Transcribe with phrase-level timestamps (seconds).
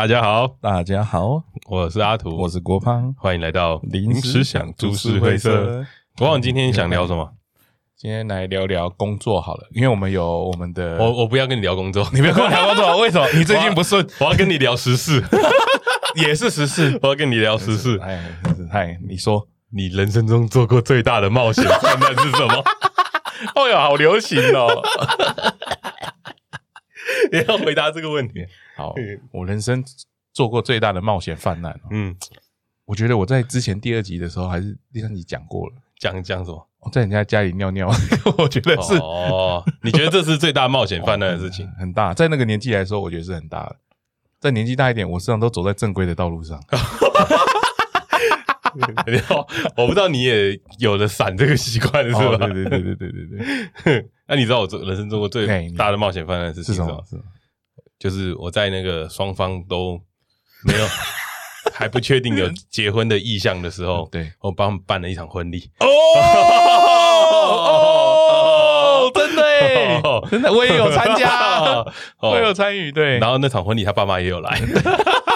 [0.00, 5.84] 大家好，大家好，我是阿图，我是郭胖，欢迎来到临时想株式会社。
[6.16, 7.34] 国王今天想聊什么？
[7.98, 13.28] 今天来聊聊工作好了，因为我们有我们的，我我不要跟你聊工作，你不要跟我聊工作， 为什么？
[13.34, 14.08] 你最近不顺？
[14.20, 15.22] 我要跟你聊时事，
[16.16, 17.98] 也是时事，我要跟你聊时事。
[18.02, 18.24] 哎，
[18.72, 22.64] 嗨，你说你人生中做过最大的冒险犯难是什么？
[23.54, 24.82] 哦哟，好流行哦！
[27.32, 28.46] 你要回答这个问题。
[28.80, 28.94] 好，
[29.30, 29.84] 我人生
[30.32, 31.78] 做过最大的冒险犯难。
[31.90, 32.16] 嗯，
[32.86, 35.74] 我觉得我在之前第二集的时候还是第三集讲过了。
[35.98, 36.66] 讲讲什么？
[36.80, 37.90] 我在人家家里尿尿，
[38.38, 39.62] 我觉得是哦。
[39.82, 41.70] 你觉得这是最大冒险犯难的事情？
[41.78, 43.76] 很大，在那个年纪来说，我觉得是很大的。
[44.40, 46.58] 在年纪大一点，我实际上都走在正规的道路上。
[49.76, 52.46] 我不知道你也有了闪这个习惯是吧？
[52.48, 53.38] 对对对对对对
[53.84, 54.10] 对。
[54.26, 57.04] 那你知道我做人生做过最大的冒险犯难是什么？
[58.00, 60.00] 就是我在那个双方都
[60.64, 60.86] 没有
[61.74, 65.70] 还不确定有结婚的意向的时候，对，我帮他们办了一场婚礼。
[65.80, 65.86] 哦
[69.02, 69.42] 哦， 真的，
[70.30, 71.84] 真的，我也有参加，
[72.20, 72.90] 我也有参与。
[72.90, 74.58] 对，然后那场婚礼，他爸妈也有来，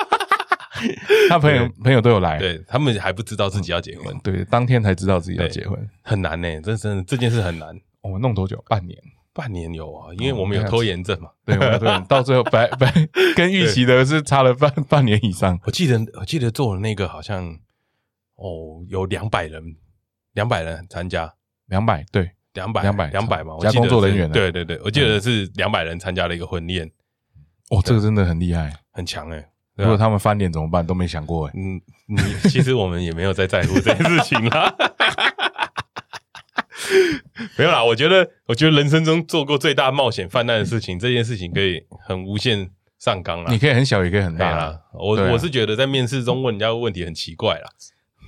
[1.28, 2.38] 他朋友朋友都有来。
[2.38, 7.78] 对，他们还不知道自己要结婚，对，当天才知道自己要结婚，很难呢，真真的这件事很难。
[8.00, 8.64] 我们弄多久？
[8.68, 8.98] 半年。
[9.34, 11.28] 半年有啊，因为我们有拖延症嘛。
[11.44, 12.90] 对，我们对，到最后白 白
[13.34, 15.58] 跟预期的是差了半半年以上。
[15.64, 17.44] 我记得我记得做的那个好像
[18.36, 19.76] 哦，有两百人，
[20.34, 21.34] 两百人参加，
[21.66, 23.58] 两百对，两百两百两百嘛。
[23.60, 26.88] 加工作人员，对对对，我记得是两百人参加了一个婚宴。
[27.70, 29.50] 哦，这个真的很厉害，很强哎。
[29.74, 30.86] 如果他们翻脸怎么办？
[30.86, 31.52] 都没想过哎。
[31.56, 32.18] 嗯，你
[32.48, 34.72] 其实我们也没有在在乎这件事情啊。
[37.56, 43.50] 没有啦，我觉得，我觉得人生中做过最大冒险犯难的事情，这件事情可以很无限上纲啦。
[43.50, 44.80] 你可以很小，也可以很大啦。
[44.92, 47.70] 我我是觉得在面试中问人家问题很奇怪啦。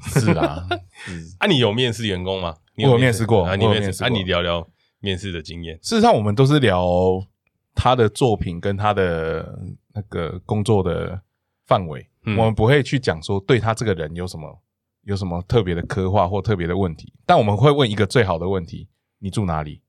[0.09, 0.66] 是啦，
[1.39, 2.55] 啊，你有面试员工吗？
[2.77, 4.66] 我有面试过，啊，你面试，啊，你聊聊
[5.00, 5.77] 面试的经验。
[5.83, 6.87] 事实上，我们都是聊
[7.75, 9.59] 他的作品跟他的
[9.95, 11.21] 那个工作的
[11.66, 14.61] 范围，我们不会去讲说对他这个人有什么。
[15.06, 17.12] 有什么特别的刻画或特别的问题？
[17.25, 18.89] 但我们会问一个最好的问题：
[19.21, 19.81] 你住哪里？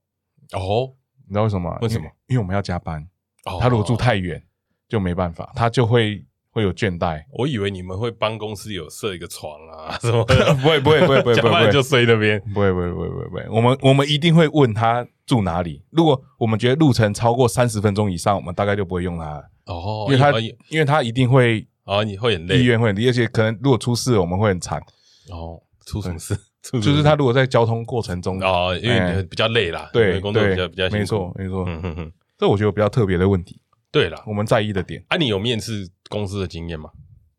[0.54, 0.94] 哦，
[1.28, 1.76] 你知道为什么？
[1.82, 2.06] 为什么？
[2.28, 3.02] 因为我们要加班。
[3.46, 4.42] 哦，他如果住太远，
[4.88, 7.24] 就没办法，他就会会有倦怠。
[7.34, 10.54] 我以为你们会帮公司有设一个床啊什么的。
[10.62, 12.40] 不会不会不会不会，加班 就睡那边。
[12.54, 13.48] 不会不会不会不会不会。
[13.50, 15.84] 我们我们一定会问他住哪里。
[15.90, 19.44] 如果我们觉得路程超过三十分钟以上，我们大概就不会用他。
[19.66, 20.32] 哦，因为他
[20.70, 24.82] 因为他一定会哦，你会很累，意愿会很累，而且可能如果出事，我们会很惨。
[25.30, 26.38] 哦，出什么事？
[26.82, 33.62] 就是他如果在交通过程中哦，因为比较累啦，对，工作比较比较辛苦，没错没错，嗯哼哼，这我觉得比较特别的问题。
[33.90, 35.04] 对了，我们在意的点。
[35.08, 36.90] 啊，你有面试公司的经验吗？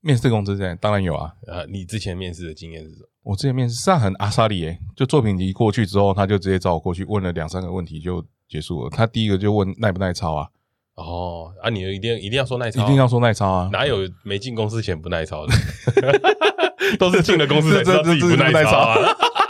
[0.00, 1.34] 面试公司这样当然有啊。
[1.46, 3.08] 呃，你之前面试的经验是什么？
[3.24, 8.90] 我之前面试上很阿莎里耶，就作品集过去之后，他就直接找我过去问了两三个问题就结束了。
[8.90, 10.48] 他第一个就问耐不耐操啊？
[10.98, 13.70] 哦，啊，你一定一定要说耐操，一定要说耐操啊？
[13.72, 15.54] 哪有没进公司前不耐操的？
[16.98, 18.96] 都是进了公司 才知道自己不耐操啊！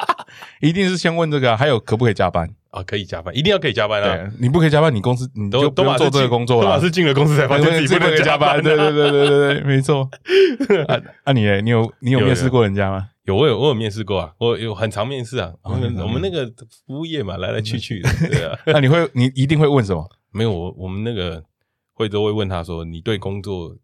[0.60, 2.82] 一定是先问这个，还有可不可以加班啊？
[2.82, 4.30] 可以加班，一定要可以加班啊！
[4.38, 6.76] 你不可以加班，你公司你就不用做这个工作了。
[6.76, 8.62] 都是进了公司才发现自己不能加班。
[8.62, 10.08] 对对对对对对，没错。
[10.88, 13.06] 啊啊，你你有你有面试过人家吗？
[13.28, 15.52] 有，我有我有面试过啊，我有很常面试啊。
[15.62, 16.46] 我们我们那个
[16.86, 18.58] 服务业嘛，来来去去的，对啊。
[18.66, 20.08] 那你会你一定会问什么？
[20.30, 21.44] 没有，我我们那个
[21.92, 23.76] 会都会问他说，你对工作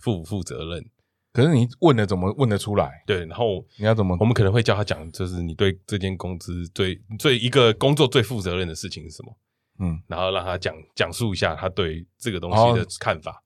[0.00, 0.84] 负不负责任？
[1.32, 3.02] 可是你问了怎么问得出来？
[3.06, 4.16] 对，然后你要怎么？
[4.18, 9.36] 我们可能会叫他讲，就是你对这间公司最最一个工作最负责任的事情是什么？
[9.78, 13.42] 嗯，然后让他讲讲述一下他对这个东西的看法。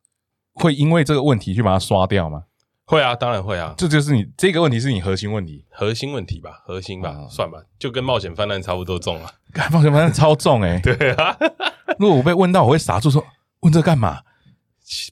[0.54, 2.44] 会因为这个问题去把它刷掉吗？
[2.90, 3.72] 会啊，当然会啊。
[3.78, 9.30] 这就是你这个问题是你核心问题，核心问题吧，核心吧，算吧，就跟冒险犯难差不多重啊。
[9.70, 10.78] 冒险泛滥超重哎。
[10.82, 11.36] 对啊，
[12.00, 13.24] 如果我被问到，我会傻住说，
[13.60, 14.22] 问这干嘛？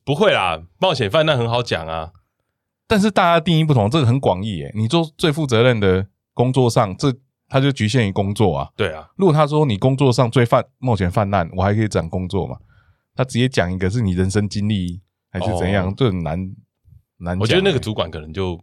[0.04, 2.10] 不会啦，冒险犯难很好讲啊。
[2.88, 4.72] 但是大家定义不同，这个很广义诶。
[4.74, 6.04] 你做最负责任的
[6.34, 7.14] 工作上，这
[7.48, 8.70] 他就局限于工作啊。
[8.76, 12.56] 对啊，如果他说你工作上最犯冒险犯难，我还可以讲工作嘛？
[13.14, 16.50] 他直接讲一个是你人生经历还是怎样，就很难
[17.18, 17.38] 难。
[17.38, 18.58] 我觉得那个主管可能就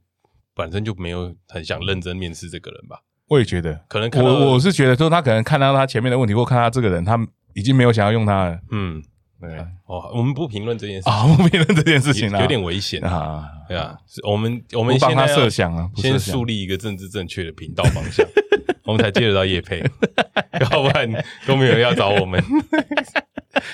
[0.53, 2.99] 本身就没有很想认真面试这个人吧。
[3.27, 7.17] 我也觉得，可能我我是觉得说他可能看到他前面的问题，或看他这个人，他
[7.53, 8.59] 已经没有想要用他了。
[8.71, 9.01] 嗯。
[9.37, 9.53] 对
[9.85, 13.43] 哦，我们不评论这件事啊， 不评论这件事情有点危险啊。
[13.67, 18.25] 对啊，我们我们帮他设想啊，先树立一个政治正确的频道方向，
[18.85, 19.83] 我们才接得到叶佩，
[20.61, 21.11] 要不然
[21.45, 22.41] 都没有人要找我们。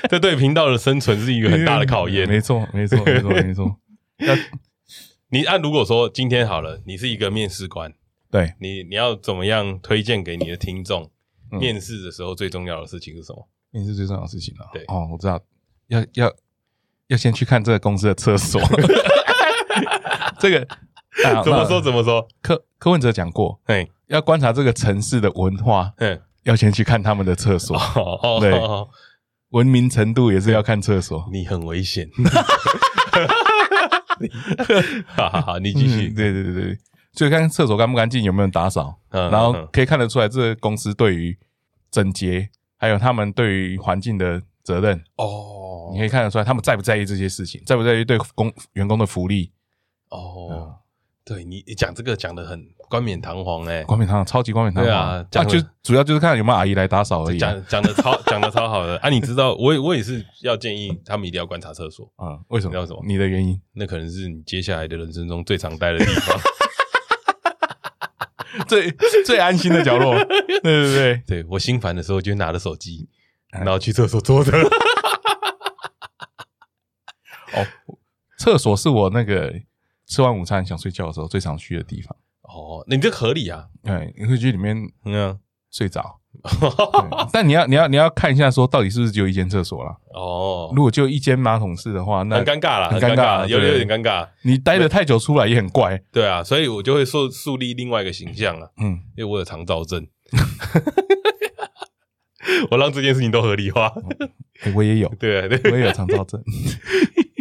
[0.10, 2.28] 这对频道的生存是一个很大的考验。
[2.28, 3.78] 没错，没错，没错，没错。
[5.34, 7.94] 你按如果说今天好了，你是一个面试官，
[8.30, 11.10] 对你你要怎么样推荐给你的听众？
[11.50, 13.48] 面试的时候最重要的事情是什么？
[13.72, 14.68] 面试最重要的事情啊？
[14.74, 15.42] 对哦，我知道，
[15.88, 16.34] 要要
[17.08, 18.62] 要先去看这个公司的厕所。
[20.38, 20.68] 这个
[21.46, 22.28] 怎么说怎么说？
[22.42, 27.78] 柯柯文哲讲过，哎，要观察这个城市的文化，嗯，要先去看他们的厕所。
[28.42, 28.52] 对，
[29.52, 31.30] 文明程度也是要看厕所。
[31.32, 32.10] 你很危险。
[35.16, 36.10] 好好好，你继续。
[36.10, 36.78] 对对对对，
[37.14, 41.38] 所以看厕所干不干净，有没有人打扫，然后可以看得出来这个公司对于
[41.90, 45.04] 整洁，还有他们对于环境的责任。
[45.18, 49.52] 哦，你可以看得出来他们在不在意这些事情，在不在意对工员工的福利。
[50.10, 50.76] 哦，
[51.24, 54.92] 对你你讲这个讲的很冠冕堂皇哎，冠冕堂皇，超级冠冕堂皇。
[54.92, 57.38] 对啊，讲就主要就是看有没有阿姨来打扫而已。
[57.38, 59.10] 讲讲的超讲的超好的啊！
[59.10, 62.40] 你知道，我我也是要建议他们一定要观察厕所啊。
[62.48, 62.74] 为什么？
[62.76, 63.02] 要什么？
[63.06, 63.62] 你的原因？
[63.74, 66.40] 那可能是你接下来的人生中最常待的地方，
[68.68, 68.92] 最
[69.24, 70.16] 最安心的角落。
[70.26, 73.08] 对 对对，对我心烦的时候就拿着手机，
[73.52, 74.52] 然后去厕所坐着。
[77.54, 77.68] 哦，
[78.40, 79.54] 厕所是我那个。
[80.12, 83.66] 吃完午餐想睡觉的时候最常去的地方哦，你这合理啊？
[83.82, 84.76] 对，你会去里面
[85.06, 85.40] 嗯
[85.72, 86.20] 睡着，
[87.32, 89.96] 但你要你要你要看一下说到底是不是只有一间厕所啦。
[90.14, 90.70] 哦。
[90.76, 94.28] 如果就一间马桶式的话，那很尴尬了，很尴尬，有有点尴尬。
[94.42, 95.98] 你待得太久出来也很怪。
[96.12, 98.74] 对啊，所以我就会树树立另外一个形象了。
[98.82, 100.06] 嗯，因为我有肠躁症，
[102.70, 103.94] 我让这件事情都合理化。
[104.76, 106.44] 我也有， 对对，我也有肠躁症。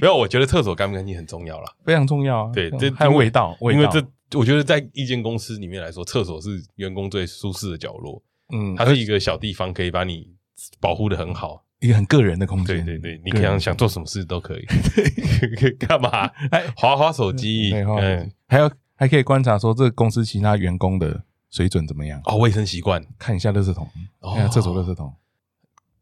[0.01, 2.53] 没有，我觉得厕所干不干净很重要啦，非常重要啊。
[2.53, 3.81] 对，这还有味道，味道。
[3.81, 8.23] 因为这，我觉得在一间公司里面来说，厕所是员工最舒适的角落。
[8.53, 10.27] 嗯，它是一个小地方，可以把你
[10.81, 12.85] 保护的很好，一个很个人的空间。
[12.85, 14.67] 对对对，你可以想做什么事都可以。
[15.79, 16.29] 干嘛？
[16.77, 17.73] 滑滑手机。
[17.75, 22.21] 嗯，还有还可以观察说这个公司其他员工的水准怎么样？
[22.25, 23.89] 哦，卫生习惯，看一下垃圾桶，
[24.21, 25.15] 看一下厕所垃圾桶。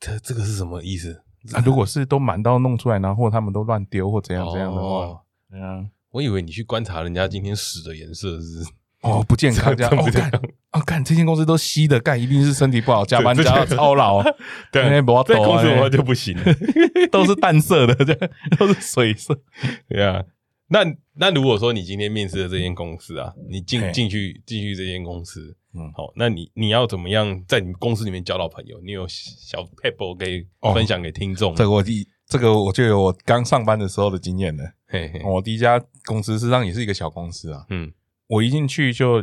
[0.01, 1.23] 这这个是什么意思？
[1.53, 5.21] 啊，如果是都满到弄出来，然后他们都乱丢或怎样怎样的话，
[5.51, 8.65] 对啊，我以为你去观察人家今天屎的颜色是
[9.03, 10.31] 哦不健康这样，哦干
[10.73, 14.23] 哦干，这间公司都稀的干，一定是身体不好，加班加到超劳，
[14.73, 16.37] 对，在公司的话就不行，
[17.11, 19.39] 都是淡色的，这样都是水色，
[19.89, 20.23] 对啊。
[20.69, 20.85] 那
[21.15, 25.57] 那如果说你今天面试的这间公司啊，你进进去进去这间公司。
[25.75, 28.81] 嗯，好，那你你要怎么样在你公司里面交到朋友？
[28.81, 31.55] 你有小撇步可以分享给听众？
[31.55, 34.65] 这个我第这个我就有我刚上班的时候的经验了。
[34.87, 37.67] 嘿嘿，我第一家公司实际上也是一个小公司啊。
[37.69, 37.93] 嗯，
[38.27, 39.23] 我一进去就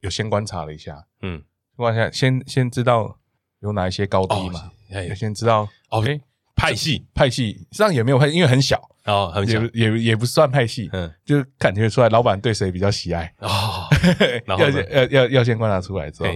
[0.00, 1.06] 有先观察了一下。
[1.22, 1.42] 嗯，
[1.76, 3.18] 观察先先知道
[3.60, 4.70] 有哪一些高低嘛。
[4.90, 5.68] 哎，先知道。
[5.88, 6.20] OK，
[6.54, 8.89] 派系派系实际上也没有派，因为很小。
[9.04, 13.88] 哦，很也，也也不算派系，嗯，就感觉出来老板对谁比较喜爱哦。
[14.46, 16.28] 要要要要先观察出来之后，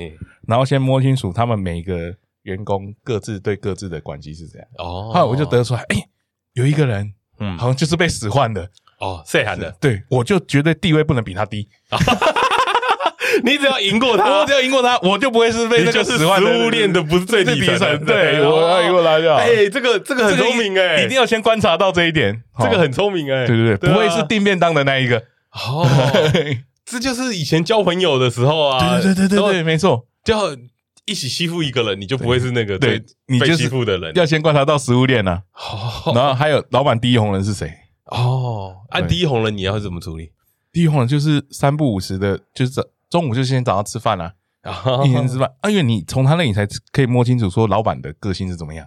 [0.46, 4.68] 然后先摸清楚他们每一个员工各自对各自的关系是怎样。
[4.78, 5.96] 哦，后来我就得出来，哎，
[6.54, 8.68] 有一个人，嗯，好像就是被使唤的。
[9.00, 9.70] 哦，谁喊的？
[9.80, 11.68] 对，我就绝对地位不能比他低。
[13.42, 16.52] 你只要赢过他，我只要赢过他，我就不会是被那个使唤的。
[16.52, 19.36] 食物链的不是最底层，对，我要赢过他就好。
[19.36, 25.18] 哎，这个这个很聪明哎，一定要先观察到这一点， 这个很聪明哎，对对对，不会是订便当的那一个。
[25.52, 25.88] 哦，
[26.84, 30.34] 这就是以前交朋友的时候啊，对对对对对，没错，就
[31.06, 34.12] 一起欺负一个人，你就不会是那个对你被欺负的人。
[34.14, 35.42] 要先观察到食物链呢，
[36.14, 37.72] 然后还有老板第一红人是谁？
[38.06, 40.30] 哦，按第一红人你要怎么处理？
[40.72, 42.72] 第一红人就是三不五十的，就是。
[43.14, 44.34] 中午就先找他吃饭啦，
[45.06, 45.48] 一天吃饭。
[45.60, 48.84] 啊，因为你从他那里才可以摸清楚说老板的个性是怎么样，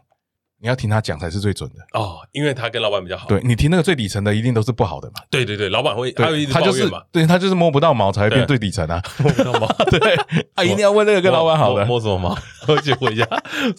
[0.60, 3.28] 你要听他讲才是最准的哦，因为他跟老板比较好。
[3.28, 5.16] 对，你听那个最底层的一定都是不好的嘛。
[5.30, 7.04] 对对对，老板会，他会一直抱怨嘛。
[7.12, 9.68] 对，他就是摸不到毛才会变最底层啊，摸不到毛。
[9.92, 10.16] 对，
[10.56, 11.86] 啊，一定要问那个跟老板好的。
[11.86, 12.36] 摸什么毛？
[12.68, 13.28] 我去问一下，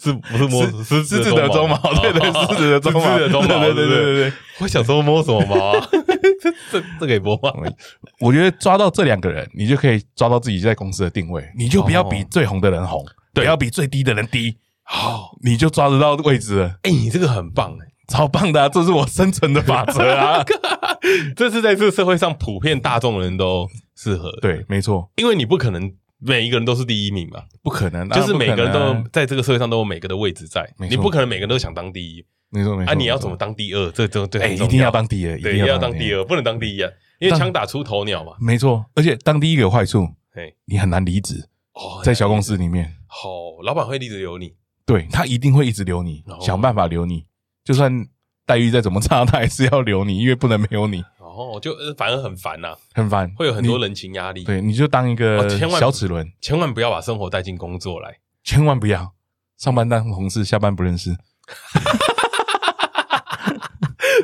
[0.00, 1.76] 是不是摸 狮子的鬃毛？
[2.00, 3.18] 对对， 狮子的鬃毛。
[3.18, 5.88] 对对对对对，我想说摸什么毛啊？
[6.40, 7.52] 这这这可以播放。
[8.20, 11.44] 我觉得抓到这两个人，你就可以抓到自己在公司的定位。
[11.56, 13.04] 你就不要比最红的人红，
[13.34, 14.56] 不要比最低的人低。
[14.90, 16.78] 好，你就抓得到位置了。
[16.82, 18.68] 哎，你这个很棒哎，超棒的啊！
[18.70, 20.42] 这是我生存的法则啊！
[21.36, 24.32] 这是在这个社会上普遍大众人都适合。
[24.40, 28.08] 对，没错，因为你不可能每一个人都是第一名嘛，不可能。
[28.08, 32.24] 就是每个人都在这个社会上都有每个的位置在，你不可能每个人都想当第一。
[32.48, 33.90] 没错没错，啊，你要怎么当第二？
[33.90, 36.90] 这这这哎，一定要当第二，对，一定要当第二，不能当第一啊，
[37.20, 38.32] 因为枪打出头鸟嘛。
[38.40, 43.28] 没错，而且当第一个有坏处，哎，你很难离职哦，在小公司里面，好，
[43.62, 44.54] 老板会一直留你，
[44.88, 47.26] 对，他一定会一直留你，想办法留你，
[47.62, 47.92] 就算
[48.46, 51.04] 待遇再怎么差， 他还是要留你，因为不能没有你。
[51.18, 54.44] 哦，就反而很烦呐，很烦，会有很多人情压力。
[54.44, 55.46] 对，你就当一个
[55.78, 59.12] 小齿轮，千万不要把生活带进工作来，千万不要
[59.58, 61.14] 上班当同事，下班不认识。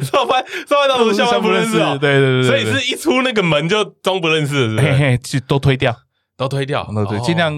[0.03, 1.97] 上班上班当同事，下班不认识哦？
[2.01, 5.19] 对对对，所以是一出那个门就装不认识，是不是？
[5.19, 5.95] 就都推掉，
[6.37, 7.53] 都推掉，那对，尽量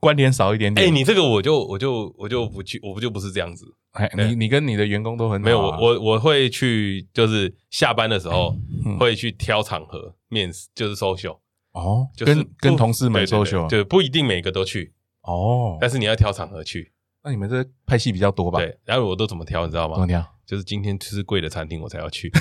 [0.00, 0.86] 关联少一点点。
[0.86, 3.66] 哎，你这个我就我就我就不去，我不就不是这样子。
[3.92, 5.44] 哎，你你跟你的员工都很好。
[5.44, 8.54] 没有，我我我会去，就是下班的时候
[9.00, 11.38] 会去挑场合面试，就是 social
[11.72, 16.92] 哦，跟跟同事们 social，就不一定每个都去哦，但是你要挑场合去。
[17.24, 18.58] 那你们这拍戏比较多吧？
[18.58, 19.94] 对，然后我都怎么挑，你知道吗？
[19.94, 20.24] 怎么挑？
[20.46, 22.30] 就是今天吃贵的餐厅我才要去。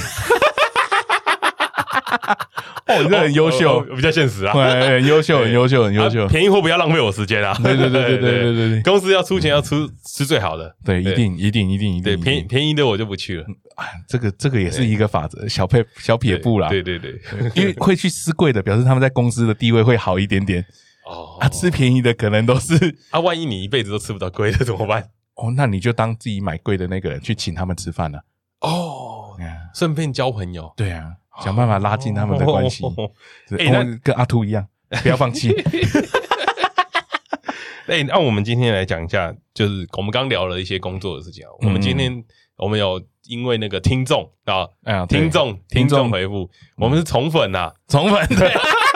[2.87, 6.27] 哦，你这很优秀，比较现实啊， 很优秀，很优秀，很优秀。
[6.27, 7.51] 便宜货不要浪费我时间啊！
[7.63, 12.03] 对对对对对对对，公司要出钱要出吃最好的，对，一定一定一定一定。
[12.03, 13.45] 对，便宜便宜的我就不去了。
[13.77, 16.69] 哎，这个这个也是一个法则，小撇小撇步啦。
[16.69, 17.19] 对对对，
[17.55, 20.63] 因为会去吃贵的，表示他们在公司的地位会好一点点。
[21.07, 22.75] 哦，啊，吃便宜的可能都是
[23.09, 25.09] 啊，万一你一辈子都吃不到贵的怎么办？
[25.35, 28.19] 哦，那你就当自己买贵的那个人去请他们吃饭了。
[28.61, 29.35] 哦，
[29.73, 30.71] 顺便交朋友。
[30.77, 31.11] 对啊，
[31.43, 32.83] 想办法拉近他们的关系。
[33.57, 33.67] 哎，
[34.03, 34.65] 跟阿秃一样，
[35.01, 35.53] 不要放弃。
[37.87, 41.49] 哎，那我们今天来讲一下，就是我们刚聊了一些工作的事情啊。
[41.59, 42.23] 我们今天
[42.57, 48.27] 我们有因为那个听众啊，听众听众回复，我们是宠粉呐，宠粉。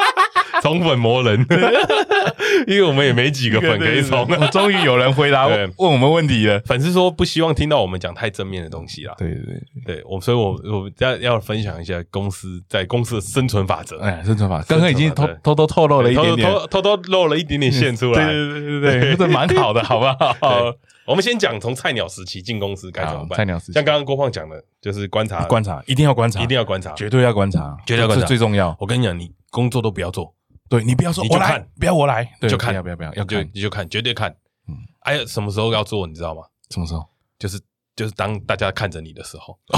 [0.69, 1.39] 宠粉魔人，
[2.67, 4.27] 因为我们也没几个粉可以宠。
[4.51, 6.59] 终于有人回答 问我们问题了。
[6.61, 9.13] 粉丝说不希望听到我们讲太正面的东西啦。
[9.17, 9.41] 对对
[9.85, 13.99] 对，对我，所以我我要要分享一下公司在公司的生存法则。
[13.99, 18.25] 哎，生存法则，刚刚已经偷偷偷透露了一点点，偷偷露了一点点线出来。
[18.25, 20.73] 对对对对对，这蛮好的，好不好？
[21.05, 23.35] 我们先讲从菜鸟时期进公司该怎么办。
[23.35, 28.77] 菜鸟时期，像刚刚郭胖讲的，就是观察，观察，一定要观察，一定要观察，绝对要观察，绝对要观察，最重要。
[28.79, 30.31] 我跟你讲，你工作都不要做。
[30.69, 34.29] 对，你不要说，我来，不要我来，就看，不要不要不，要要看你就看，绝对看。
[34.67, 36.43] 嗯，哎呀，什么时候要做，你知道吗？
[36.69, 37.03] 什么时候？
[37.39, 37.59] 就是
[37.95, 39.57] 就是当大家看着你的时候。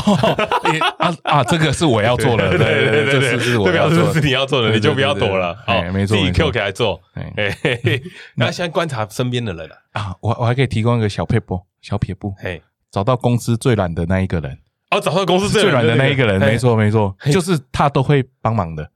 [1.00, 5.58] 啊啊，这个是我要做的， 对对对对，这是我要做，是你要做的，你就不要躲了。
[5.66, 7.00] 好，没错，自己 Q 起来做。
[7.14, 7.56] 哎，
[8.36, 14.58] 那现在观察身边的人了啊，我我还可以提供一个小撇步，小撇步，嘿，找到公司最懒的那一个人。
[14.90, 18.92] 哦，找到公司最懒的那一个人，没错没错，就是他都会帮忙的。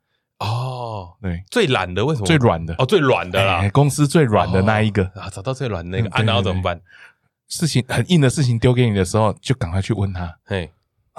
[0.95, 2.25] 哦，对，最懒的为什么？
[2.25, 2.73] 最软的。
[2.77, 5.03] 哦，最软的啦，公司最软的那一个。
[5.15, 6.79] 啊，找到最软的那个，啊，然后怎么办？
[7.47, 10.71] 事情很硬的事情丢给你的时候，就赶快去问他，嘿，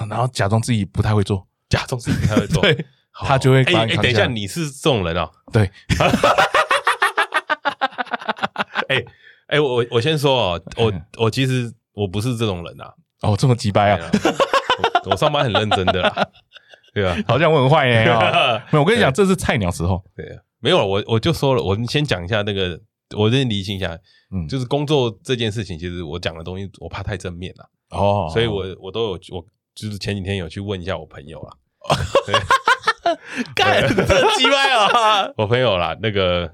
[0.08, 5.30] 然后假装自己不太会做，假装自己不太会做， 对，他就会哎哎，等一下，你是这种人哦？
[5.52, 5.70] 对，
[8.88, 9.04] 哎
[9.46, 12.92] 哎，我我先说哦，我我其实我不是这种人啊，
[13.22, 14.10] 哦，这么机掰啊，
[15.04, 16.28] 我上班很认真的啦。
[16.96, 18.06] 对啊， 好像我很坏耶。
[18.72, 20.02] 没有，我跟你讲，这是菜鸟时候。
[20.16, 22.80] 对啊，没有了，我我就说了，我们先讲一下那个，
[23.14, 23.98] 我先理清一下。
[24.32, 27.68] 嗯，就是工作这件事情，其实我讲的东西，我怕太正面了。
[27.90, 31.58] 哦，所以我我都有，我就是前几天有去问一下我朋友了。
[33.54, 35.30] 干，这鸡歪啊！
[35.36, 36.50] 我朋友啦，那个，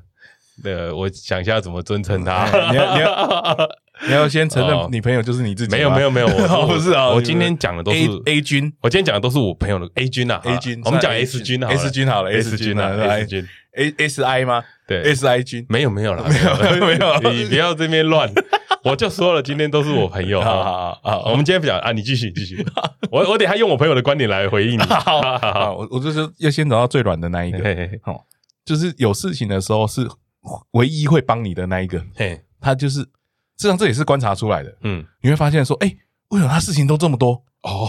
[0.65, 2.45] 那个，我想一下怎么尊称他。
[2.73, 3.69] 你要你要。
[4.07, 5.77] 你要先承认，你朋友就是你自己。
[5.77, 7.09] 没有没有没有， 我不是啊。
[7.09, 10.81] 我今天讲的都是 A 君，我今天讲的都是我朋友的 A 君啊，A 君。
[10.85, 14.63] 我们讲 S 君好了，S 君好了，S 军啊，S 君，A S I 吗？
[14.89, 15.65] 对，S I 君。
[15.71, 18.31] 没有没有了，没有没有，你不要这边乱。
[18.85, 20.41] 我就说了，今天都是我朋友。
[20.43, 22.65] 好好好，我们今天不讲啊，你继续继续。
[23.11, 24.83] 我我等下用我朋友的观点来回应你。
[24.83, 27.59] 好好，我我就是要先找到最软的那一个。
[28.03, 28.27] 好，
[28.65, 30.09] 就是有事情的时候是
[30.73, 32.03] 唯一会帮你的那一个。
[32.17, 33.07] 嘿，他就是。
[33.63, 35.97] 实际上这也是观察出来的，嗯，你会发现说，哎，
[36.31, 37.43] 为什么他事情都这么多？
[37.63, 37.89] 哦，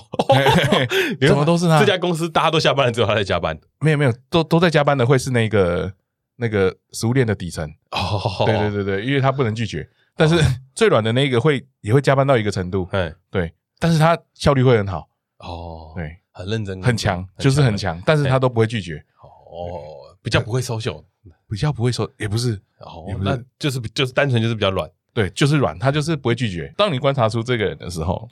[1.19, 1.79] 什么都是他。
[1.79, 3.59] 这家公司大家都下班了，只有他在加班。
[3.79, 5.91] 没有没有，都都在加班的会是那个
[6.35, 7.67] 那个食物链的底层。
[7.89, 9.89] 哦，对对对对，因为他不能拒绝。
[10.15, 10.37] 但是
[10.75, 15.09] 最软的那个会也会加班到一个程度，哎，对，但是他效率会很好。
[15.39, 19.03] 哦，对，很认真，很强，就是很强，但是他都不会拒绝。
[19.23, 21.03] 哦，比较不会 social，
[21.49, 24.87] 比较不会收，也不是，哦，那就是就是单纯就是比较软。
[25.13, 26.73] 对，就是软，他就是不会拒绝。
[26.75, 28.27] 当你观察出这个人的时候，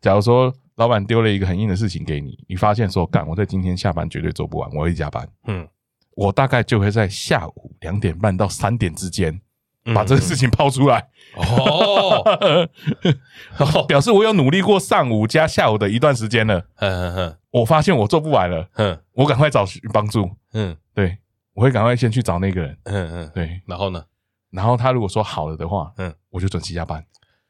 [0.00, 5.28] 假如说老板丢了一个很硬的事情给你，你发现说，干，我在今天下班绝对做不完，我会加班。
[5.46, 5.68] 嗯，
[6.16, 9.40] 我大概就会在下午两点半到三点之间
[9.94, 11.08] 把这个事情抛出来。
[11.36, 12.22] 哦，
[13.86, 16.66] 表示我有努力过上午加下午的一段时间了。
[16.76, 18.68] 嗯嗯，我发现我做不完了。
[18.74, 20.30] 嗯，我赶快找帮助。
[20.52, 21.18] 嗯，对，
[21.52, 22.78] 我会赶快先去找那个人。
[22.84, 24.02] 嗯嗯，对，然后呢？
[24.54, 27.04] 然后他如果说好了的话，嗯，我就准时加班。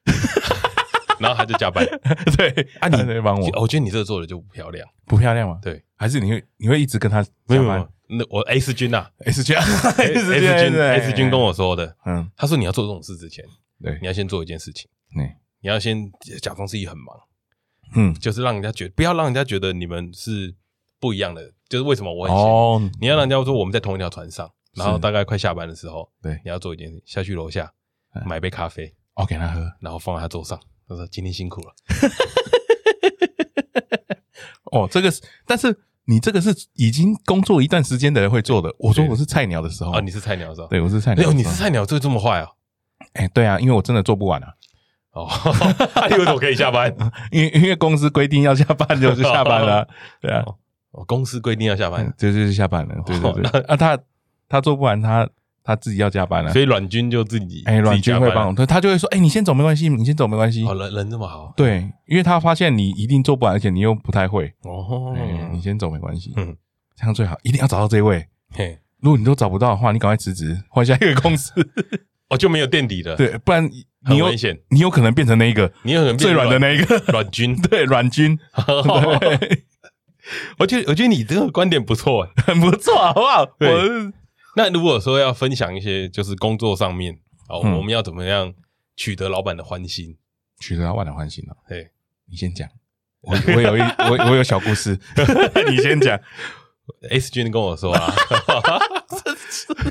[1.20, 1.84] 然后他就加班。
[2.36, 5.58] 对，啊，你帮我，我觉得你这个做的就不漂亮，不漂亮吗？
[5.62, 7.88] 对，还是你会你会一直跟他加班？
[8.06, 13.44] 那我 S 君呐，S 君， S 君，S 君跟我说的，嗯，他说你要做这种事之前，
[13.82, 15.24] 对，你要先做一件事情，对，
[15.62, 16.10] 你要先
[16.42, 17.16] 假装自己很忙，
[17.96, 20.54] 嗯，就是让人家觉得不要让人家觉得你们是
[21.00, 27.72] 不一样的，就是为什么我很闲，你要让人家说我们在同一条船上，然后大概快下班的时候，对，你要做一件事，下去楼下
[28.24, 31.74] 买杯咖啡，哦给他喝，然后放在他桌上，他说今天辛苦了，
[34.72, 35.76] 哦，这个是，但是。
[36.06, 38.70] 你这个是已经工作一段时间的人会做的。
[38.78, 41.22] 我说我是菜鸟的时候啊，你是菜鸟的时候，对，我是菜鸟。
[41.22, 42.50] 没有，你是菜鸟，做这么坏啊？
[43.14, 44.52] 哎，对啊，因为我真的做不完啊。
[45.12, 45.26] 哦，
[46.10, 46.94] 你为什么可以下班？
[47.32, 49.88] 因为因为公司规定要下班就是下班了。
[50.20, 50.44] 对啊，
[51.06, 52.94] 公司规定要下班，就就是下班了。
[53.06, 53.60] 对对对。
[53.62, 53.98] 啊，他
[54.48, 55.28] 他做不完，他。
[55.66, 60.62] 他自己要加班了，所以阮军就自己哎，阮军会帮我，他他就会说，哎，你先走没关系，你先走没关系。
[60.66, 64.52] 哦，人人这么好，对，因为他发现你一定做不完，而且你又不太会。
[64.64, 65.16] 哦，
[65.54, 66.54] 你先走没关系，嗯，
[66.94, 68.26] 这样最好，一定要找到这位。
[68.50, 71.54] 嘿，如果你都找不到的话，你赶快辞职，换下一个公司，
[72.28, 73.16] 哦，就没有垫底的。
[73.16, 73.66] 对，不然
[74.10, 74.28] 你有
[74.68, 77.02] 你有可能变成那一个，你有可能最软的那一个。
[77.08, 78.38] 阮军， 对，阮军。
[80.58, 83.48] 我觉得我觉得你这个观点不错，很不错，好不好？
[83.60, 84.12] 我。
[84.56, 87.18] 那如果说要分享一些，就是工作上面
[87.48, 88.54] 哦，我们要怎么样
[88.96, 90.16] 取得老板的欢心？
[90.60, 91.54] 取得老板的欢心呢？
[91.64, 91.90] 嘿，
[92.26, 92.68] 你先讲，
[93.20, 94.98] 我我有一我我有小故事，
[95.70, 96.20] 你先讲。
[97.08, 98.14] S 君跟我说啊，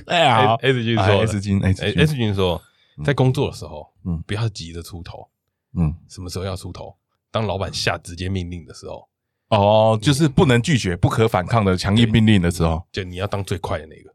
[0.06, 2.36] 哎呀，S 君说，S 君，S 君。
[2.36, 2.62] 说，
[3.04, 5.28] 在工作的时候，嗯，不要急着出头，
[5.76, 6.96] 嗯，什么时候要出头？
[7.32, 9.10] 当老板下直接命令的时候，
[9.50, 14.13] 哦，就是不能拒绝、不可反抗的强硬命令的时候，就你要当最快的那个。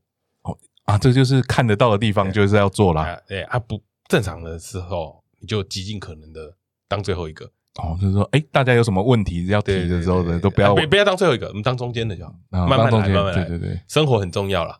[0.88, 3.21] 啊，这就是看得到的地方，就是要做啦。
[3.28, 3.78] 哎，啊，不
[4.09, 6.57] 正常的时候，你就极尽可能的
[6.88, 7.45] 当最后一个。
[7.77, 13.35] 哦，就是说，哎，大家有什么问题要提的时候呢，都不要，不要当最后一个，我们当中间的就好，慢慢来，慢慢来。
[13.35, 14.77] 对对对，生活很重要啦，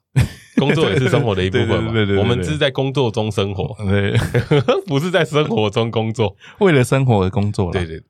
[0.57, 1.93] 工作也是生活的一部分嘛。
[1.95, 4.17] 对对对，我们只是在工作中生活，对，
[4.89, 7.71] 不是在生活中工作， 为了生活而工作。
[7.71, 8.03] 对对，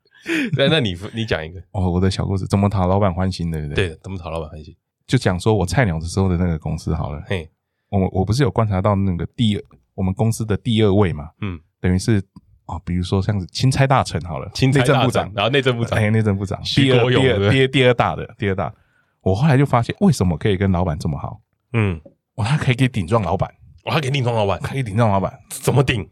[0.57, 3.67] 那那你你讲一个哦，我的小故事，怎么讨老板欢心的？
[3.75, 4.73] 对，怎么讨老板欢心？
[5.05, 7.47] 就讲说我菜鸟的时候的那个公司好了，嘿。
[7.89, 9.63] 我我不是有观察到那个第二，
[9.95, 12.21] 我们公司的第二位嘛，嗯，等于是
[12.65, 18.73] 啊，比如说像是钦差大臣好了，钦差部长，然后内政部长，哎，内政部长，第二第二第二第二大的第二大，
[19.21, 21.41] 我后来就发现为什么可以跟老板这么好，
[21.73, 21.99] 嗯，
[22.35, 23.49] 哇，他可以给顶撞老板，
[23.85, 26.07] 哇，他可以顶撞老板，可以顶撞老板，怎么顶？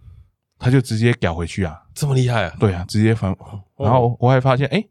[0.59, 2.55] 他就直接屌回去啊，这么厉害啊？
[2.59, 3.35] 对啊，直接反，
[3.77, 4.83] 然后我还发现，哎。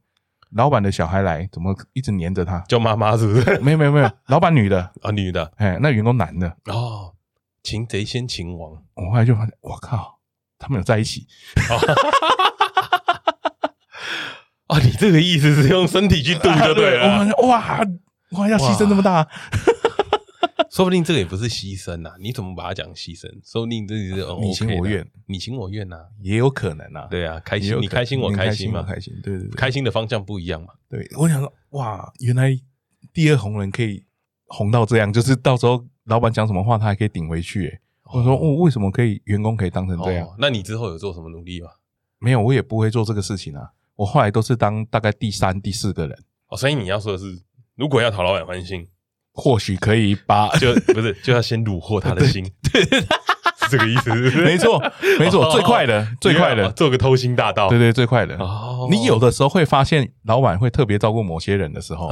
[0.56, 2.58] 老板的小孩来，怎么一直黏着他？
[2.68, 3.58] 叫妈妈是不是？
[3.60, 7.12] 没有没有没有，老板女的 啊，女的，哎，那员工男的哦，
[7.62, 8.72] 擒贼先擒王。
[8.94, 10.18] 我后来就发现，我靠，
[10.58, 11.26] 他们有在一起。
[14.68, 17.26] 啊， 你这个意思是用身体去赌就对了。
[17.46, 17.80] 哇
[18.32, 19.28] 哇，要牺牲这么大。
[20.76, 23.26] 说不定这个也不是牺牲呐，你怎么把它讲牺牲？
[23.42, 27.08] 说不定这是你情我愿，你情我愿呐，也有可能呐。
[27.10, 30.74] 对啊，开心你开心我开心嘛，开心对对对，开心的方向不一样嘛。
[30.86, 32.54] 对，我想说哇，原来
[33.14, 34.04] 第二红人可以
[34.48, 37.80] 红到这样，就是到时候老板讲什么话，他还可以顶回去。
[38.12, 40.28] 我说哦，为什么可以员工可以当成这样？
[40.38, 41.70] 那你之后有做什么努力吗？
[42.18, 43.70] 没有，我也不会做这个事情啊。
[43.94, 46.24] 我后来都是当大概第三、第四个人。
[46.48, 47.40] 哦，所以你要说的是，
[47.76, 48.86] 如果要讨老板欢心。
[49.36, 54.10] 或许可以把就不是 就要先虏获他的心， 对，是这个意思，
[54.42, 54.82] 没错，
[55.18, 58.34] 没错，最快的，最快的，做个偷心大盗，对对，最快的。
[58.38, 62.08] 哦，你有的时候会发现老板会特别照顾某些人的时候，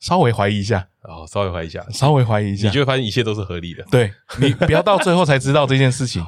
[0.00, 3.82] 稍微怀疑一下，哦，稍微怀疑一下，稍微怀疑一下，你就会发现一切都是合理的。
[3.90, 6.22] 对，你不要到最后才知道这件事情，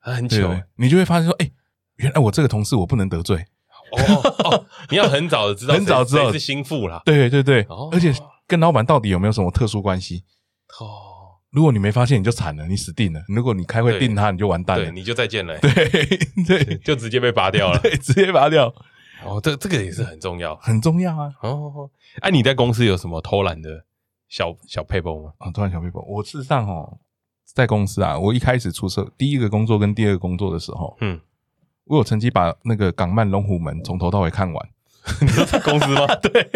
[0.00, 1.50] 很久，你就会发现说，哎，
[1.96, 3.46] 原来我这个同事我不能得罪。
[3.90, 7.00] 哦哦，你要很早的知道，很早知道是心腹啦。
[7.06, 8.12] 对对对，而且。
[8.48, 10.24] 跟老板到底有没有什么特殊关系？
[10.80, 13.22] 哦，如果你没发现，你就惨了，你死定了。
[13.28, 15.56] 如果你开会定他，你就完蛋了，你就再见了。
[15.60, 15.70] 对
[16.46, 18.74] 对， 就直接被拔掉了， 对，直接拔掉。
[19.24, 21.32] 哦，这这个也是很重要，很重要啊。
[21.42, 23.84] 哦，哎，你在公司有什么偷懒的
[24.28, 25.32] 小小 paper 吗？
[25.38, 26.02] 啊，偷懒小 paper，。
[26.06, 26.98] 我事实上哦，
[27.44, 31.20] 在公司啊，我一开始出社第一个工作跟第二个工作的时候，嗯，
[31.84, 34.68] 我有曾经把那个港漫《龙虎门》从头到尾看完。
[35.20, 36.06] 你说在公司吗？
[36.16, 36.48] 对。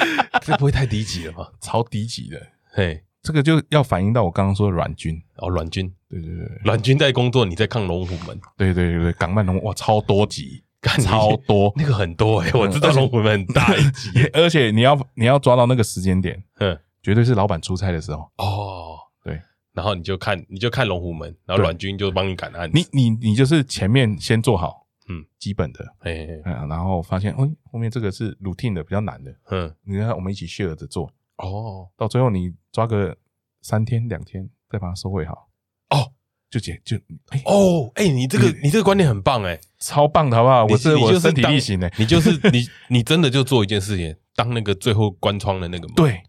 [0.42, 1.52] 这不会太低级了吧？
[1.60, 2.40] 超低级的，
[2.72, 10.62] 嘿，这个就要反映到我刚刚说的阮军哦，阮军，对对对，阮军在工作，你在看龙虎门，对对对对，港漫龙哇，超多集，
[11.02, 18.28] 超多， 那个很多诶， 我知道龙虎门很大一集，而且你要你要抓到那个时间点，嗯，绝对是老板出差的时候。
[18.38, 19.40] 哦，对，
[19.72, 26.26] 然后你就看你就看龙虎门，然后阮军就帮你赶案，你你你就是前面先做好，嗯，基本的，哎，
[26.68, 33.16] 然后发现，哦，后面这个是 routine 的，比较难的，嗯，你看我们一起 share 着做，哦，到最后你抓个
[33.60, 35.48] 三天两天再把它收尾好，
[35.90, 36.12] 哦，
[36.50, 36.96] 就结就，
[37.44, 40.64] 哦，哎，你这个你这个观念很棒，哎，超棒的好不好？
[40.66, 46.22] 我是我身体力行的，你就是你你真的就做一件事情，当那个最后关窗的那个，对，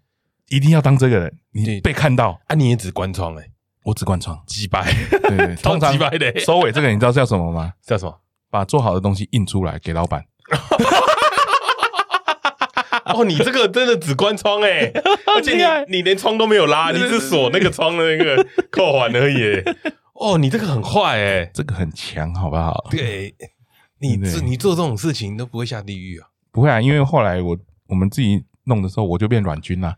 [0.50, 2.40] 一定要当这个人，你被看到。
[2.48, 3.52] 啊，你也只关窗，哎，
[3.84, 5.94] 我只关窗，几百，对对， 通常
[6.40, 7.74] 收尾这个你知道叫什么吗？
[7.82, 8.20] 叫什么？
[8.54, 10.24] 把做好的东西印出来给老板。
[13.06, 14.92] 哦，你这个真的只关窗哎，
[15.36, 15.56] 而且
[15.88, 19.64] 你你连窗都没有拉，你只锁那个窗的那个扣环而已。
[20.14, 22.88] 哦，你这个很坏哎，这个很强，好不好？
[22.92, 23.34] 对，
[24.00, 26.28] 你这你做这种事情都不会下地狱啊？
[26.52, 29.96] 不会啊，因为后来我我们自己弄的时候，我就变软军了。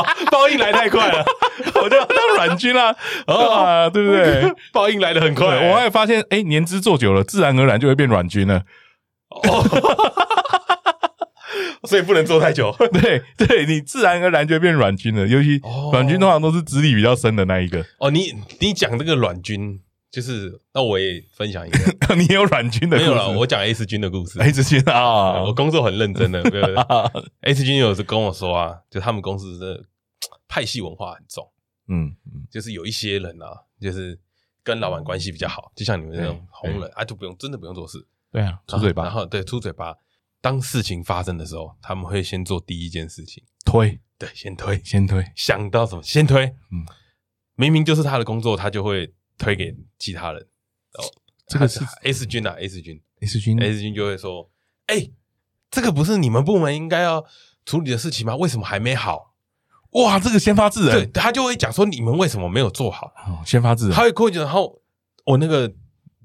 [0.30, 1.24] 报应来太快了，
[1.82, 2.94] 我就要当软军啦
[3.26, 4.52] 啊，对不对？
[4.72, 8.62] 报应来的很快，我还发现，哎，年资做久了，自然而然就会变软军了。
[9.30, 9.64] 哦，
[11.88, 12.74] 所以不能做太久。
[12.92, 15.60] 对，对你自然而然就会变软军了，尤其
[15.92, 17.84] 软军通常都是资历比较深的那一个。
[17.98, 19.80] 哦，你你讲这个软军，
[20.12, 23.28] 就是那我也分享一个， 你有软军的故没有了？
[23.32, 24.38] 我讲 S 军的故事。
[24.38, 26.74] S 军啊，我工作很认真的， 对不对
[27.40, 29.86] ？S 军有时跟我说啊，就他们公司的。
[30.46, 31.50] 派系文化很重，
[31.88, 32.14] 嗯，
[32.50, 33.46] 就是有一些人啊，
[33.80, 34.20] 就是
[34.62, 39.94] 跟老板关系比较好，就像你们这种红人啊，就不用真的不用做事，对啊，出嘴巴，然后对出嘴巴。
[40.42, 46.84] 当事情发生的时候，他们会先做第一件事情，推，对，先推，先推，想到什么先推，嗯，
[47.56, 50.42] 明明就是他的工作，他就会推给其他人。
[50.42, 51.04] 哦，
[51.46, 54.50] 这个是 S 君啊，S 君，S 君，S 君就会说，
[54.86, 55.10] 哎，
[55.70, 57.24] 这个不是你们部门应该要
[57.64, 58.36] 处理的事情吗？
[58.36, 59.34] 为什么还没好？
[59.92, 63.12] 哇，这个先发制人，对，他就会讲说，你们为什么没有做好？
[63.26, 64.80] 哦，先发制人，他会过去，然后
[65.24, 65.70] 我那个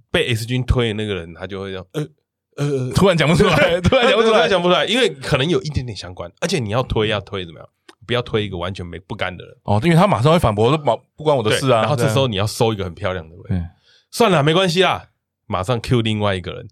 [0.09, 2.07] 被 S 君推的那个人，他就会这样，呃
[2.55, 7.69] 呃，突然讲不出来，突然讲不出来，讲不出来，因为可能有一点点相关，而且你要推要推怎么样？
[8.07, 11.81] 不要推一个完全没不干的人哦，因为他马上会反驳，说不不关我的事啊。
[11.81, 13.61] 然后这时候你要收一个很漂亮的位，
[14.09, 15.09] 算了，没关系啦，
[15.45, 16.67] 马上 Q 另外一个人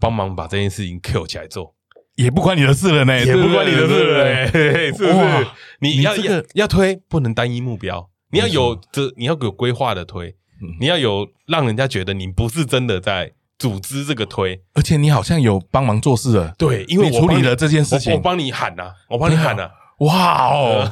[0.00, 1.74] 帮忙把这件事情 Q 起来做。
[2.16, 5.46] 也不关你的事了呢，也不关你的事了，是不是？
[5.80, 10.34] 你要要要推，不能单一目标，你要有这，你要有规划的推，
[10.80, 20.86] 你要有让人家觉得你不是真的在组织这个推，而且你好像有帮忙做事了，对，因为我处理了这件事情，我帮你喊呐，我帮你喊呐，哇哦，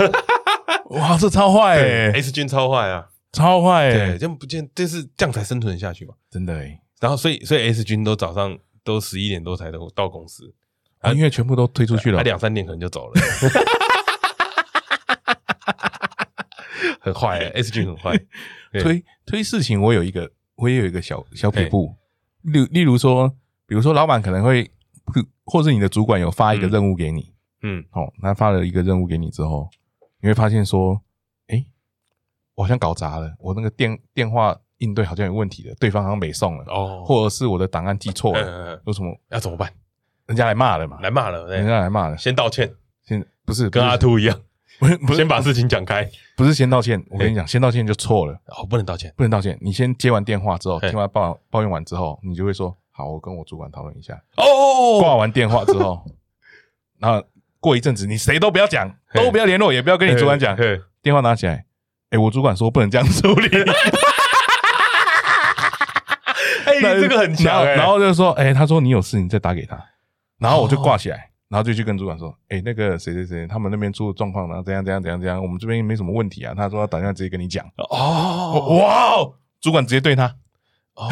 [0.96, 10.54] 哇，这超坏哎，S 君超坏啊，超坏哎，对，这不见这是这样才生存下去嘛，真的哎，然后所以所以 S 君都早上都十一点多才都到公司。
[11.00, 13.20] 啊，因为全部都推出去了，他两三点可能就走了，
[16.98, 18.18] 很坏、欸、，S 君很坏。
[18.80, 21.94] 推推事情，我有一个，我也有一个小小撇步。
[22.42, 23.32] 例例如说，
[23.64, 24.72] 比如说老板可能会，
[25.44, 29.68] 或者你的主管有发一个任务给你，嗯，好、哦，那发了一个任务给你之后，
[30.20, 31.00] 你会发现说，
[31.48, 31.66] 哎、欸，
[32.54, 39.16] 我好像搞砸了，我那个电电话应对好像有问题了，对方好像没送了，哦，或者是我的档案记错了，有什么？
[39.30, 39.72] 要怎么办？
[40.26, 41.00] 人家来骂了嘛？
[41.00, 42.70] 来骂了，人家来骂了，先道歉，
[43.02, 44.40] 先不是跟阿秃一样，
[44.78, 45.16] 不是不是。
[45.16, 47.02] 先把事情讲开，不是先道歉。
[47.08, 49.56] 我跟你讲，先道歉就错了，哦，不能道歉，不能道歉。
[49.60, 54.22] 你先接完电话之后，听完抱抱怨完之后，你就会说，好，我跟我主管讨论一下。
[54.36, 56.04] 哦，挂完电话之后，
[57.00, 57.26] 然后
[57.60, 60.56] 过一阵子，你谁都不要讲，都不要联络，也不要跟你主管讲。
[61.02, 61.64] 电话拿起来，
[62.10, 63.48] 哎，我主管说不能这样处理。
[66.66, 67.64] 哎，这个很强。
[67.64, 69.82] 然后就说，哎，他说你有事，你再打给他。
[70.38, 79.34] 然后我就挂起来，然后就去跟主管说：“哎，那个谁谁谁，他们那边出了状况，然后怎样怎样怎样怎样，我们这边没什么问题啊。”他说：“他打电话直接跟你讲。”哦，哇哦！
[79.60, 80.36] 主管直接对他。
[80.94, 81.08] 哦，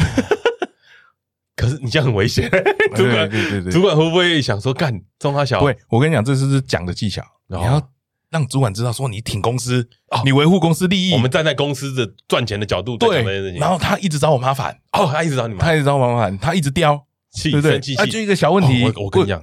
[1.57, 2.49] 可是你这样很危险。
[2.95, 5.59] 主管对对对，主管会不会想说干中他小？
[5.59, 7.21] 不会，我跟你讲，这是是讲的技巧。
[7.47, 7.85] 你要
[8.29, 9.85] 让主管知道说你挺公司，
[10.23, 11.13] 你维护公司利益。
[11.13, 13.23] 我们站在公司的赚钱的角度对。
[13.57, 14.79] 然后他一直找我麻烦。
[14.93, 17.03] 哦，他一直找你麻烦，他一直找我麻烦，他一直刁。
[17.29, 17.75] 气对不对？
[17.97, 18.83] 啊，就一个小问题。
[18.95, 19.39] 我跟你讲，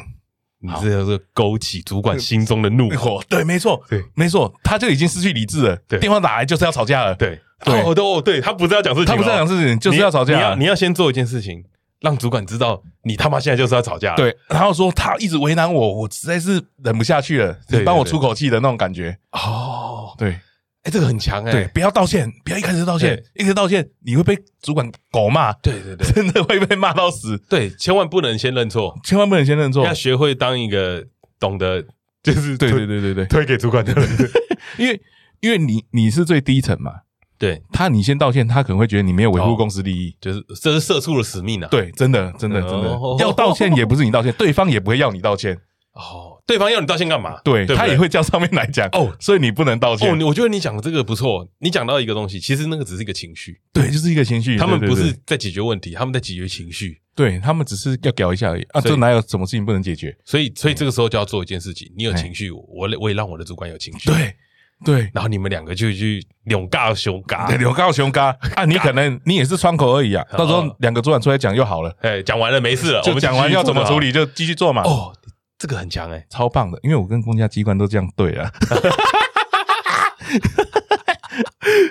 [0.60, 3.22] 你这是勾起主管心中的怒火。
[3.28, 5.76] 对，没错，对，没错，他就已经失去理智了。
[5.86, 7.14] 对，电话打来就是要吵架了。
[7.14, 10.34] 对，哦，都对，他不是要讲事情，他不是要讲事情，就是要吵架。
[10.34, 11.62] 你要你要先做一件事情，
[12.04, 14.14] 让主管知道你他妈现在就是要吵架。
[14.14, 19.18] 对，然后说他一直为难我，我实在是忍不下去了，你帮我出口气的那种感觉。
[19.32, 20.38] 哦，对。
[20.84, 21.50] 哎，这个很强哎！
[21.50, 25.50] 对，不要道歉，不要一开始道歉，一开始道歉你会被主管狗骂。
[25.54, 27.38] 对对对，真的会被骂到死。
[27.48, 31.02] 对，千万不能先认错，千万不能先认错，要学会当一个
[31.40, 31.82] 懂得
[32.22, 34.30] 就是对对对对对推给主管的人，
[34.76, 35.00] 因为
[35.40, 36.92] 因为你你是最低层嘛，
[37.38, 41.68] 对他，你先道歉，他可能会觉得你没有维护公司利益，哦、就是这是社畜的使命啊。
[41.70, 45.58] 对，真的，真的，真的，要道歉也不是你道歉，对方也不会要你道歉。
[45.94, 47.40] 哦，对方要你道歉干嘛？
[47.44, 50.10] 对，他也会叫上面来讲哦，所以你不能道歉。
[50.10, 54.56] 哦，我觉得你讲的这个不错，你讲到一个东西，其实那个只是一个情绪，对，就是一个情绪。
[54.56, 57.00] 他们不是在解决问题，他们在解决情绪。
[57.14, 60.16] 对，他们只是要搞一下而已啊，这哪有什么事情不能解决？
[60.24, 64.10] 所以，所以这个时候就要做一件事情，你有情绪，我我也让我的主管有情绪。
[64.10, 64.34] 对。
[64.84, 68.64] 对，然后你们两个就去扭尬熊尬，扭尬熊尬啊！
[68.66, 71.96] 你可能 你也是窗口而已啊，到时候两个主管出来讲就好了。
[72.02, 74.82] 哎，讲完了没事了，就讲完要怎么处理就继续做嘛。
[74.82, 75.12] 哦，
[75.58, 78.50] 这个很强哎，超棒的，因为我跟公家机关都这样对啊。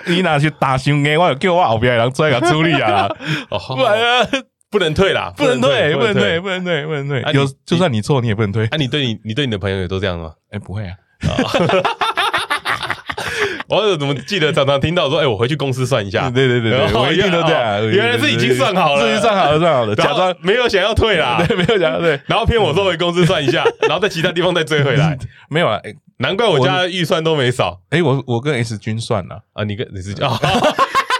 [0.06, 3.08] 你拿去打熊哎，我有叫我后边人出来给处理啊。
[3.50, 4.28] 哦，不然
[4.70, 7.22] 不能退啦，不能退，不能退，不能退，不能退。
[7.32, 8.66] 有就算你错，你也不能退。
[8.66, 10.32] 啊，你对你你对你的朋友也都这样吗？
[10.50, 10.94] 哎，不会啊。
[13.68, 16.28] 我怎么记得常常听到说，哎，我回去公司算一下。
[16.34, 17.86] 对对对对，我一定都这样。
[17.88, 21.42] 原来是已经算好了，自己算好了，算好了，假装没有想要退啦。
[21.48, 25.18] 对，没有想要退，然后骗我说回公司算一下，然后在其他地方再追回来。
[25.48, 25.80] 没有啊，
[26.18, 27.80] 难怪我家预算都没少。
[27.90, 30.38] 哎，我我跟 S 君算了啊，你跟你是啊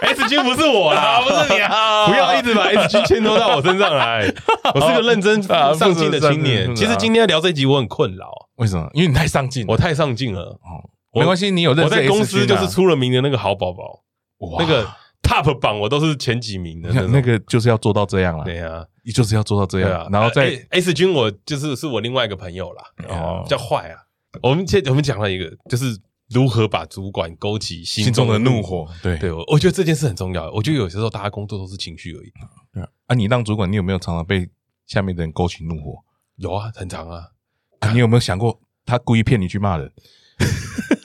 [0.01, 4.31] ，S 君不是我啦，不是你啊，不要一直把 S 君牵拖到我身上来。
[4.73, 6.75] 我是个认真上进的青年。
[6.75, 8.27] 其实今天聊这一集我很困扰，
[8.57, 8.89] 为什么？
[8.93, 10.41] 因为你太上进，我太上进了。
[10.41, 10.89] 哦。
[11.15, 14.03] 没关系，你有认识、啊、我在公司就是出了名的那个好宝宝，
[14.39, 14.85] 哇那个
[15.23, 16.89] top 榜我都是前几名的。
[17.07, 20.03] 那个就是要做到这样了，对啊，你就是要做到这样。
[20.03, 23.97] 啊、然后在 S 君，我就是是我另外一个朋友啦，哦，比较坏啊。
[24.41, 25.97] 我们现我们讲了一个，就是
[26.29, 28.85] 如何把主管勾起心中的怒火。
[29.01, 30.51] 对对，我觉得这件事很重要。
[30.51, 32.31] 我觉得有些时候大家工作都是情绪而已。
[32.73, 34.49] 对啊，啊，你当主管，你有没有常常被
[34.85, 36.03] 下面的人勾起怒火？
[36.35, 37.29] 有啊，很常啊。
[37.79, 39.89] 啊，你有没有想过他故意骗你去骂人？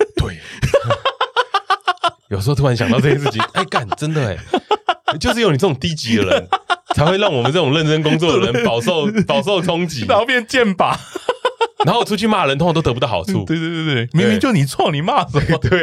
[2.29, 4.39] 有时候突然想到这件事情， 哎，干，真的哎，
[5.19, 6.49] 就是有你这种低级的人，
[6.95, 10.97] 才会让我们这种认真工作的人饱受 饱受冲击，然后变剑拔，
[11.85, 13.45] 然后出去骂人，通常都得不到好处。
[13.47, 15.59] 对对对对，明明就你错，你骂什么？
[15.59, 15.83] 对，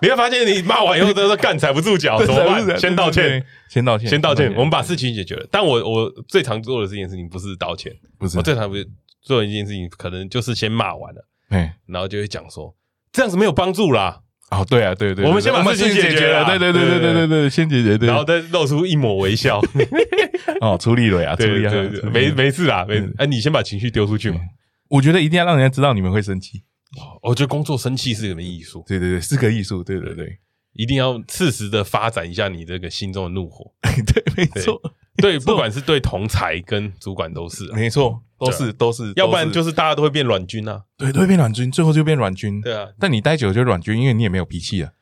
[0.00, 2.78] 你会发现你骂完以后都是干踩不住脚，怎么办？
[2.78, 4.52] 先道歉，先道歉，先道歉。
[4.54, 5.44] 我们把事情解决了。
[5.50, 8.70] 但我我最常做的这件事情不是道歉，不是，我最常
[9.20, 11.24] 做的一件事情，可能就是先骂完了，
[11.86, 12.72] 然后就会讲说，
[13.12, 14.20] 这样子没有帮助啦。
[14.50, 19.60] 哦，对啊，对对，我们先把事情解决了，对对对对对对对，先解决，然后再露出一抹微笑。
[20.62, 22.98] 哦，处理了呀，处理了，没没事啦，没。
[23.18, 24.40] 哎，你先把情绪丢出去嘛。
[24.88, 26.62] 我觉得一定要让人家知道你们会生气。
[27.22, 30.38] 我觉得工作生气是一门艺术，对对对，是个艺术，对对对，
[30.72, 33.72] 一定要适时的发展一下你这个心中的怒火。
[33.82, 34.80] 对，没错，
[35.16, 38.22] 对，不管是对同才跟主管都是，没错。
[38.38, 42.60] 都是都是，要不然就是大家都会变软军啊，对，都会变软军，最后就变软军。
[42.60, 44.92] 对啊，但你待久了就软军，因为你也没有脾气了，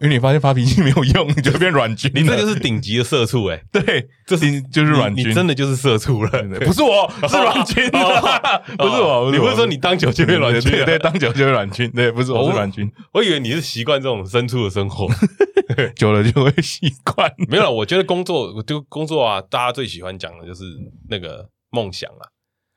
[0.00, 2.10] 因为你发现发脾气没有用，你就变软军。
[2.12, 6.30] 你这就是顶级的社畜哎， 对，这是就是软军，你真的就是社畜了，
[6.66, 10.72] 不是我，是软军，不是我，你不是说你当久就变软军？
[10.84, 15.08] 对，当久就变软军，对，不是我是软军，我以为你是习惯这种牲畜的生活，
[15.94, 17.32] 久了就会习惯。
[17.48, 20.64] 没有，我觉得工作，我就工作啊，大家最喜欢讲的就是
[21.08, 22.26] 那个梦想啊。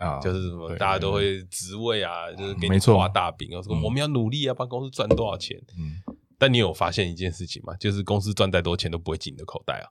[0.02, 5.56] 啊，就是什么，大家都会职位啊，就是给你画大饼啊，说我们要努力啊，帮公司赚多少钱。
[5.78, 5.94] 嗯，
[6.42, 7.76] 但你有发现一件事情吗？
[7.80, 9.86] 就是公司赚再多钱都不会进你的口袋啊。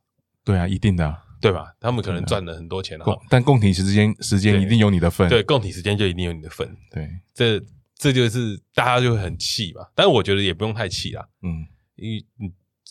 [0.45, 1.73] 对啊，一定的，啊对吧？
[1.79, 5.29] 他们可能赚了很多钱，但共体时间时间一定有你的份。
[5.29, 6.69] 对，共体时间就一定有你的份。
[6.91, 7.63] 对，这
[7.97, 9.87] 这就是大家就会很气嘛。
[9.95, 11.25] 但是我觉得也不用太气啦。
[11.43, 12.25] 嗯，因为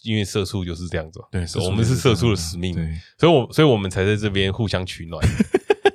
[0.04, 1.19] 因为社畜就是这样子。
[1.30, 2.74] 对，我们是社畜的使命。
[3.17, 5.22] 所以我所以我们才在这边互相取暖。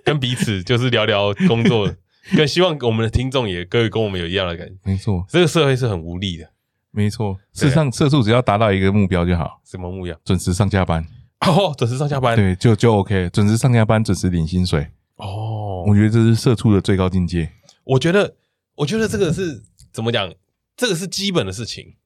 [0.05, 1.91] 跟彼此就是聊聊工作，
[2.37, 4.75] 更希望我们的听众也各位跟我们有一样的感觉。
[4.85, 6.51] 没错，这个社会是很无力的。
[6.95, 9.61] 没错，事实上，社畜只要达到一个目标就好。
[9.65, 10.17] 什么目标？
[10.25, 11.05] 准时上下班。
[11.41, 13.29] 哦，准时上下班，对，就就 OK。
[13.31, 14.87] 准时上下班，准时领薪水。
[15.17, 17.51] 哦，我觉得这是社畜的最高境界。
[17.83, 18.37] 我觉得，
[18.77, 20.33] 我觉得这个是怎么讲？
[20.77, 21.97] 这个是基本的事情。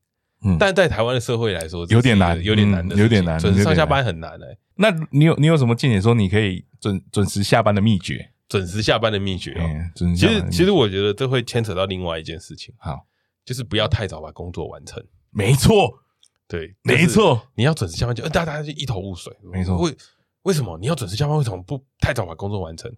[0.43, 3.39] 嗯，但在台湾的社会来说，有点难，有点难的，有点难。
[3.39, 4.57] 准时上下班很难哎。
[4.77, 8.31] 那你有你有什么见解说你可以准准时下班的秘诀？
[8.49, 9.69] 准时下班的秘诀哦，
[10.17, 13.05] 其实其实我觉得这会牵扯到另外一件事情，好，
[13.49, 15.03] 就是不要太早把工作完成。
[15.31, 15.91] 没错，
[16.47, 19.35] 对，没错，你要准时下班就大家就一头雾水。
[19.43, 19.97] 没错，为
[20.43, 21.35] 为什么你要准时下班？
[21.39, 22.95] 为什么不太早把工作完成？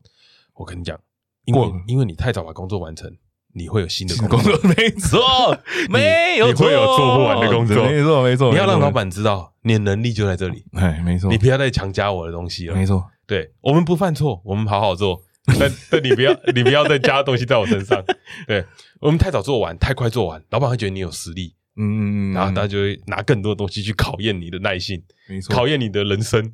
[0.54, 0.98] 我跟你讲，
[1.44, 3.08] 因为因为你太早把工作完成，
[3.54, 4.58] 你会有新的工作。
[4.64, 5.20] 没错，
[5.88, 7.84] 没有，你会有做不完的工作。
[7.84, 9.54] 没错，没错，你要让老板知道。
[9.62, 15.22] 你的能力就在这里，哎，没错，你不要再强加我的东西了，没错，对，我们不犯错，我们好好做，
[15.58, 18.04] 但但你不要，你不要再加东西在我身上，
[18.46, 18.64] 对，
[19.00, 26.50] 我们太早做完，太快做完，老板会觉得你有实力，嗯，然后他就会拿更多的东西去考验你的耐性，没错，考验你的人生，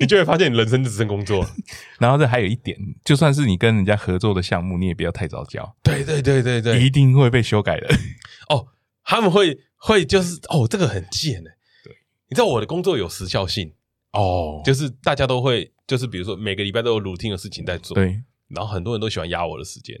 [0.00, 1.46] 你就会发现你人生只剩工作。
[1.98, 5.76] 然后这还有一点，就算是你跟人家合作的项目，你也不要太早交。
[5.82, 7.88] 对对对对对，一定会被修改的。
[8.48, 8.66] 哦，
[9.04, 11.50] 他们会会就是哦，这个很贱哎。
[11.84, 11.92] 对，
[12.28, 13.72] 你知道我的工作有时效性
[14.12, 19.96] 哦，就是大家都会，就是比如说每个礼拜都有 routine 的事情在做，对，然后很多人都喜欢压我的时间。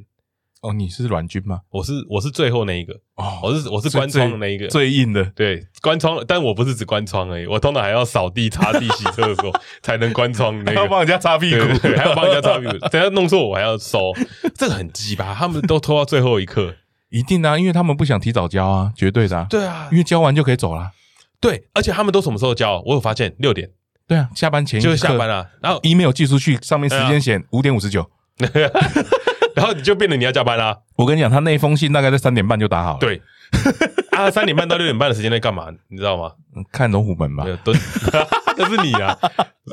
[0.60, 1.60] 哦，你是软军吗？
[1.68, 9.52] 我是我是最后那一个哦，我是我是关窗的那一个最硬的，对，关窗，但我不是只关窗而已，我通常还要扫地、擦地、洗厕所
[9.82, 14.14] 才能关窗，那个 还要帮人家擦屁股，还要帮人家擦屁股， 等下弄错我还要收，
[14.54, 16.74] 这个很鸡巴，他们都拖到最后一刻，
[17.10, 20.92] 一定啊，因为他们不想提早交啊，绝对的，对啊，因为交完就可以走了，
[21.40, 22.82] 对，而且他们都什么时候交？
[22.86, 23.68] 我有发现六点，
[24.08, 28.10] 对啊，下班前就是下班了，然后 email 寄出去，上面时间写五点五十九。
[29.54, 30.76] 然后你就变得你要加班啦。
[30.96, 32.98] 我跟你讲，他那封信大概在三点半就打好了。
[32.98, 33.22] 对，
[34.10, 35.68] 啊，三点半到六点半的时间在干嘛？
[35.88, 36.32] 你知道吗？
[36.72, 37.44] 看龙虎门吧。
[37.64, 37.78] 蹲，
[38.58, 39.16] 那 是你啊。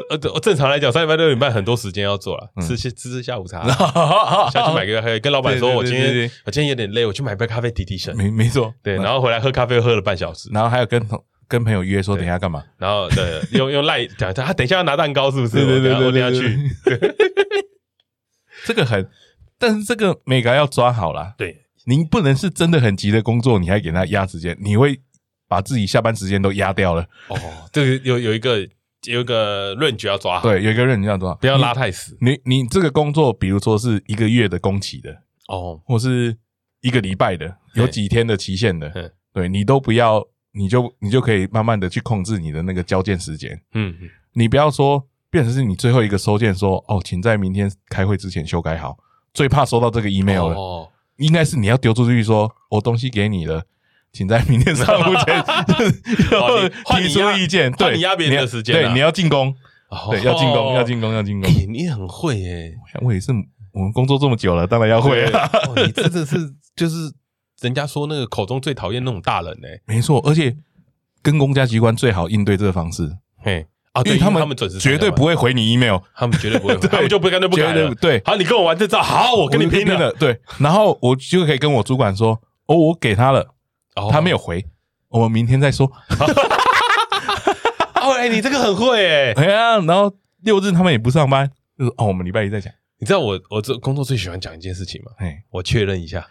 [0.10, 3.67] 呃，正常来讲，三点半六点半很多时间要做了，吃些吃吃下午茶，
[4.52, 8.15] 下去买个咖啡，跟老板说，我今天我今天有点累，我去买杯咖啡提提神。
[8.15, 11.04] 没没错，对，然后回来喝咖啡喝了半小时，然后还有跟
[11.47, 15.58] 跟朋友约说等一下干嘛，然后对，用用赖讲他等一下要拿蛋糕是不是？
[15.58, 16.58] 对对对对，我等下去。
[18.65, 19.10] 这个很。
[19.58, 25.00] 但是这个每个要抓好啦，对，您不能是真的很急的工作，你还给他压时间，你会
[25.47, 27.04] 把自己下班时间都压掉了。
[27.28, 27.38] 哦，
[27.71, 28.67] 这个有有一个
[29.04, 32.17] 有一个 range 要抓好，对，有一个 range 要抓好，不要拉太死。
[32.21, 35.15] 你你，你这个工作，比如说是一个月的工期的，
[35.47, 36.36] 哦，或是
[36.82, 43.62] 一个礼拜的，有几天的期限的，对，你都不要，你就你就可以慢慢的去控制你的那个交件时间。
[43.76, 43.95] 嗯，
[44.34, 48.98] 你不要说变成是你最后一个收件说，哦，请在明天开会之前修改好。
[49.34, 53.63] 最怕收到这个 email 了，哦、应该是你要丢出去说，我东西给你了，
[54.12, 55.41] 请在明天上午前
[57.02, 57.72] 提出意见。
[57.72, 59.56] 对，你压别人的时间，对，你要进攻，
[60.10, 61.50] 对，要进攻，要进攻，要进攻。
[61.72, 63.32] 你很会耶，我也是，
[63.72, 65.50] 我们工作这么久了，当然要会啊。
[65.78, 67.10] 你真的是就是
[67.62, 69.82] 人家说那个口中最讨厌那种大人诶。
[69.86, 70.58] 没错，而且
[71.22, 73.65] 跟公家机关最好应对这个方式，嘿。
[73.93, 77.93] 啊，对，他们他们准时绝对不会回你 email，他们绝对不会， 他们就不干脆不改了。
[77.95, 80.12] 对，好，你跟我玩这招，好，我跟你拼了。
[80.13, 83.54] 对，然后我就可以跟我主管说，哦，我给他了，
[84.10, 84.65] 他没有回，
[85.10, 85.88] 我们明天再说。
[88.01, 90.12] 哦，哎，你这个很会哎， 哎呀，然后
[90.43, 92.71] 六日他们也不上班，就是哦，我们礼拜一再讲。
[92.97, 95.12] 你知道我我这工作最喜欢讲一件事情吗？
[95.17, 96.25] 哎，我确认一下。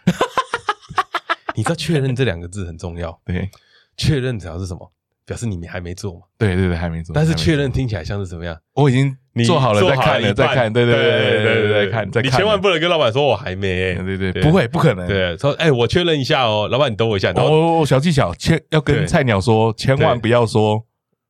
[1.53, 3.49] 你知道确认这两个字很重要，对，
[3.97, 4.91] 确认主要是什么？
[5.31, 6.19] 表示你们还没做嘛？
[6.37, 7.13] 对对对，还没做。
[7.15, 8.57] 但是确认听起来像是怎么样？
[8.73, 9.15] 我已经
[9.45, 10.71] 做好了，再看了，再看。
[10.71, 12.23] 对对对对对对，在看。
[12.23, 13.95] 你千万不能跟老板说我还没。
[13.95, 15.07] 对对，不会，不可能。
[15.07, 17.31] 对，说哎，我确认一下哦，老板你等我一下。
[17.35, 20.83] 哦，小技巧，千要跟菜鸟说，千万不要说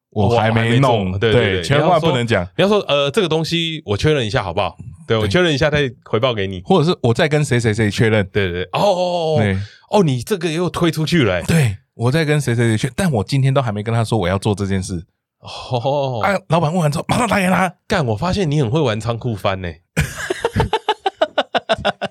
[0.10, 1.18] 我还没弄。
[1.20, 2.44] 对对，千万不能讲。
[2.58, 4.76] 你要说呃，这个东西我确认一下好不好？
[5.08, 8.26] 对，我确认一下再回报给你，或者是我再跟谁谁谁确认。
[8.32, 8.64] 对对。
[8.72, 9.58] 哦哦哦。
[9.92, 11.44] 哦，你这个又推出去了。
[11.44, 11.76] 对。
[12.02, 15.06] 我在跟谁谁谁去，但我今天都还没跟他说我要做这件事。
[15.40, 17.72] 哦，啊，老板问完之后，马上打给他。
[17.88, 19.70] 干，我发现你很会玩仓库翻呢。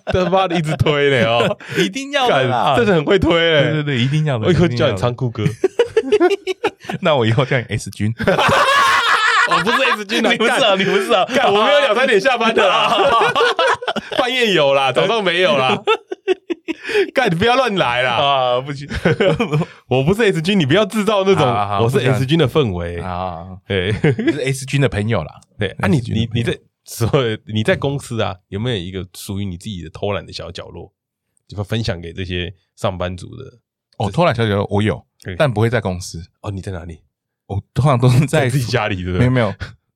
[0.06, 3.62] 他妈的一直推呢哦， 一定要的，真的很会推哎。
[3.64, 4.46] 对对对，一定要的。
[4.46, 5.44] 我以后叫你仓库哥。
[7.02, 8.14] 那我以后叫你 S 君。
[9.60, 11.24] 我不是 S 君，你不是啊，你不是啊。
[11.26, 12.96] 干，我没有两三点下班的啦。
[14.18, 15.76] 半夜有啦，早上没有啦。
[17.14, 18.16] 干，你不要乱来啦！
[18.16, 18.88] 啊，不行，
[19.88, 21.46] 我不是 S 君，你不要制造那种
[21.82, 23.46] 我是 S 君的氛围啊。
[23.66, 25.40] 对，是 S 君的朋友啦。
[25.58, 27.08] 对啊，你你你在所
[27.52, 30.92] 你在公司啊，有没有一个属于你自己的偷懒的小角落？
[31.48, 33.44] 就分享给这些上班族的。
[33.98, 35.04] 哦，偷懒小角落我有，
[35.36, 36.22] 但不会在公司。
[36.40, 37.00] 哦，你在哪里？
[37.50, 39.18] 我通常都是在自己家里，对不对？
[39.18, 39.54] 没有没有，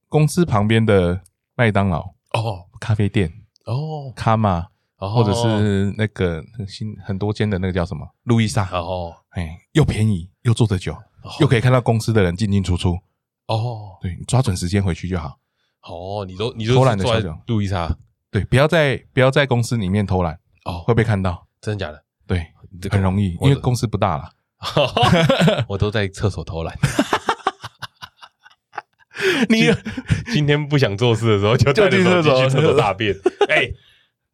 [0.09, 1.21] 公司旁边的
[1.55, 2.01] 麦当劳
[2.33, 3.33] 哦，咖啡店
[3.65, 4.67] 哦，卡玛。
[4.97, 10.97] 或者是那个新很多间的那个叫什么路易莎哦，哎，又便宜又坐得久，
[11.41, 12.99] 又可以看到公司的人进进出出
[13.49, 13.99] 哦。
[14.01, 15.39] 对，你抓准时间回去就好。
[15.83, 17.95] 哦，你都你都偷懒的小角路易莎，
[18.31, 21.47] 对，不要在不要在公司里面偷懒哦，会被看到。
[21.61, 22.03] 真的假的？
[22.27, 22.47] 对，
[22.91, 24.31] 很容易，因为公司不大了。
[25.69, 26.75] 我都在厕所偷懒。
[29.49, 29.71] 你
[30.35, 33.15] 今天不想做事的时候，就带着手机去厕所大便。
[33.49, 33.71] 哎。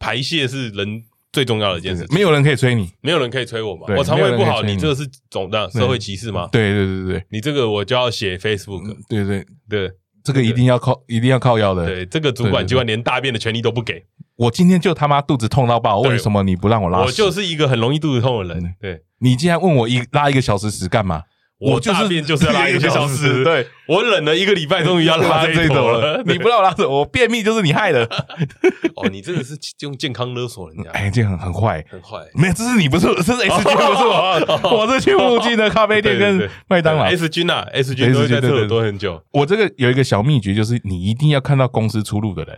[0.02, 3.84] 排泄是人最重要的一件事，没有人可以催你，没有人可以催我嘛。
[3.98, 6.48] 我肠胃不好，你这个是总的社会歧视吗？
[6.50, 8.80] 对对对对，你这个我就要写 Facebook。
[9.10, 9.90] 对对对，
[10.24, 11.84] 这个一定要靠，一定要靠腰的。
[11.84, 14.02] 对，这个主管机关连大便的权利都不给。
[14.36, 17.00] 我今天就他妈肚子痛到爆，为什么你不让我拉？
[17.00, 18.74] 我就是一个很容易肚子痛的人。
[18.80, 21.24] 对，你竟然问我一拉一个小时屎干嘛？
[21.61, 26.22] 我就是便就是要拉一个小时，对，我忍了一个礼拜，终于要拉这一头了。
[26.24, 28.08] 你不让我拉走，我便秘就是你害的。
[28.96, 32.18] 哦，你真的是用健康勒索人家，哎，这样很很坏，很坏。
[32.34, 37.04] 没有，这是你不是，这是 S 君不是我，我是去附近的咖啡店跟麦当劳。
[37.04, 39.22] S 君啊，S 君都在厕所蹲很久。
[39.32, 42.56] 我这个有一个小秘诀，就是你一定要看到公司出入的人。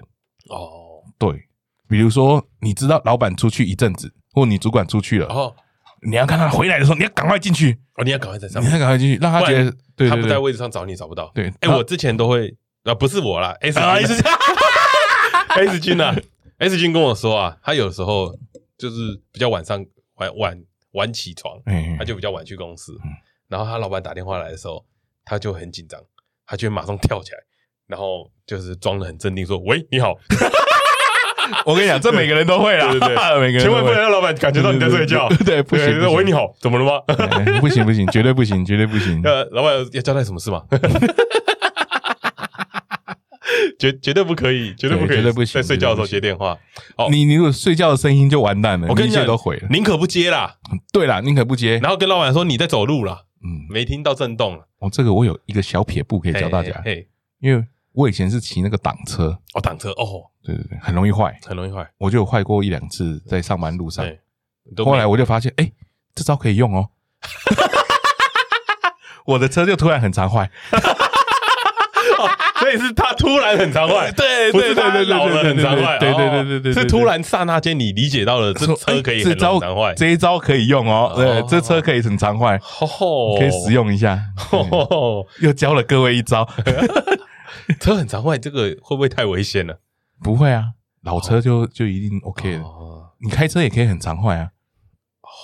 [0.49, 1.49] 哦，对，
[1.89, 5.27] 比如说你知道老板出去一阵子，或你主管出去了。
[5.27, 5.57] 哦。
[6.05, 7.79] 你要看他回来的时候，你要赶快进去。
[7.95, 8.05] 哦！
[8.05, 8.63] 你要赶快在上。
[8.63, 11.31] 面，你要赶快进去，让他觉得对他不在位置上找你找不到。
[11.35, 14.23] 对，哎，我之前都会啊，不是我啦，S S
[15.49, 16.15] S 君啊
[16.59, 18.35] ，S 君跟我说啊，他有时候
[18.79, 19.85] 就是比较晚上
[20.17, 21.61] 晚晚晚起床，
[21.99, 22.99] 他就比较晚去公司，
[23.49, 24.85] 然后他老板打电话来的时候，
[25.25, 26.01] 他就很紧张，
[26.47, 27.39] 他就会马上跳起来，
[27.87, 30.19] 然后就是装的很镇定说：“喂，你好。”
[31.67, 36.15] 我跟你讲，这每个人都会啦，对对对， 每个人千万不能让老板感觉到你在睡觉，对，不行。
[36.15, 37.01] 喂，你好，怎么了吗？
[37.61, 39.21] 不行不行，绝对不行，绝对不行。
[39.25, 40.63] 呃，老板要交代什么事吗？
[43.79, 45.61] 绝绝对不可以，绝对不可以，绝对不行。
[45.61, 46.57] 在睡觉的时候接电话，
[46.97, 49.69] 哦，你你如果睡觉的声音就完蛋了，我跟你讲都毁了。
[49.71, 50.55] 宁可不接啦，
[50.93, 54.69] 对啦，宁可不接，然后跟老板说你在走路啦，嗯，没听到震动了。
[54.79, 56.83] 哦，这个我有一个小撇步可以教大家，
[57.41, 57.65] 因为。
[57.93, 59.39] 我以前是骑那个挡车。
[59.55, 64.05] 哦，挡车哦，对对对，很容易坏，很容易坏，我就有坏过一两次在上班路上。
[64.85, 65.71] 后来我就发现，哎，
[66.15, 66.89] 这招可以用哦，
[69.27, 70.51] 我的车就突然很常坏，
[72.61, 82.59] 所以是他突然很常坏， 对对对对对，老了很常坏，对对对对对，是突然刹那间你理解到了这车可以很常坏，这一招可以用哦，对，这车可以很常坏，
[83.39, 84.19] 可以使用一下，
[85.41, 86.49] 又教了各位一招。
[87.81, 89.81] 车很常坏，这个会不会太危险了？
[90.23, 92.65] 不会啊，老车就就一定 OK 了。
[93.19, 94.51] 你开车也可以很常坏啊。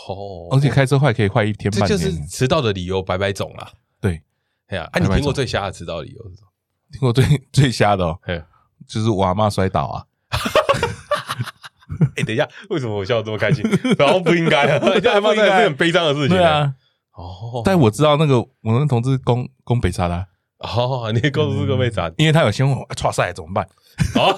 [0.09, 1.99] 哦，而且开车坏可以坏一天半天。
[1.99, 3.71] 这就是迟到的理由百百种啦。
[4.01, 4.23] 对，
[4.69, 6.49] 哎呀，哎，你听过最瞎的迟到理由是什么？
[6.93, 8.19] 听过最 最瞎的哦，
[8.87, 10.05] 就是我阿嬷摔倒啊。
[12.17, 13.65] 哎，等一下，为什么我笑得这么开心？
[13.99, 16.37] 然后不应该啊，这还不应该是很悲伤的事情。
[16.37, 16.75] 对啊。
[17.13, 20.27] 哦，但我知道那个我那同志攻攻北沙拉。
[20.59, 23.67] 哦，你公司个妹子，因为他有先问我，剉赛怎么办？
[24.17, 24.37] 哦，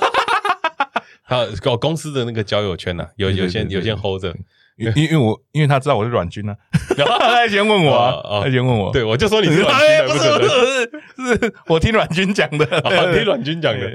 [1.26, 4.34] 他搞公司的那个交友圈呢，有有先有先 hold 着，
[4.76, 6.56] 因因为我因为他知道我是软军啊，
[6.96, 11.54] 他先问我啊，他先问我，对我就说你是软军，不是不是，是。
[11.66, 12.66] 我听软军讲的，
[13.14, 13.90] 听软军讲的，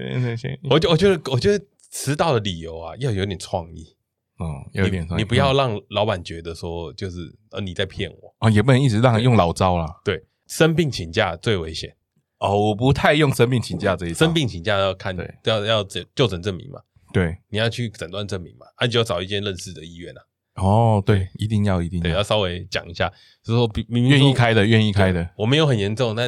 [0.70, 3.96] 我就我觉得我觉得迟到的理由啊，要有点创意，
[4.40, 7.20] 哦，有点创意，你不要让老板觉得说就是
[7.52, 8.34] 呃你在骗我。
[8.40, 11.96] 啊，也不能一直让他用老招啦，对，生病请假最危险。
[12.40, 16.82] 哦，我不太用生病请假这一生病请假要看，对，要要诊就诊证明嘛，
[17.14, 20.22] 对，你要去诊断证明嘛，那就要找一间认识的医院啊。
[20.56, 23.10] 哦，对，一定要一定要，对，要稍微讲一下，
[23.44, 26.28] 就是说明明愿意开的，愿意开的，我没有很严重，那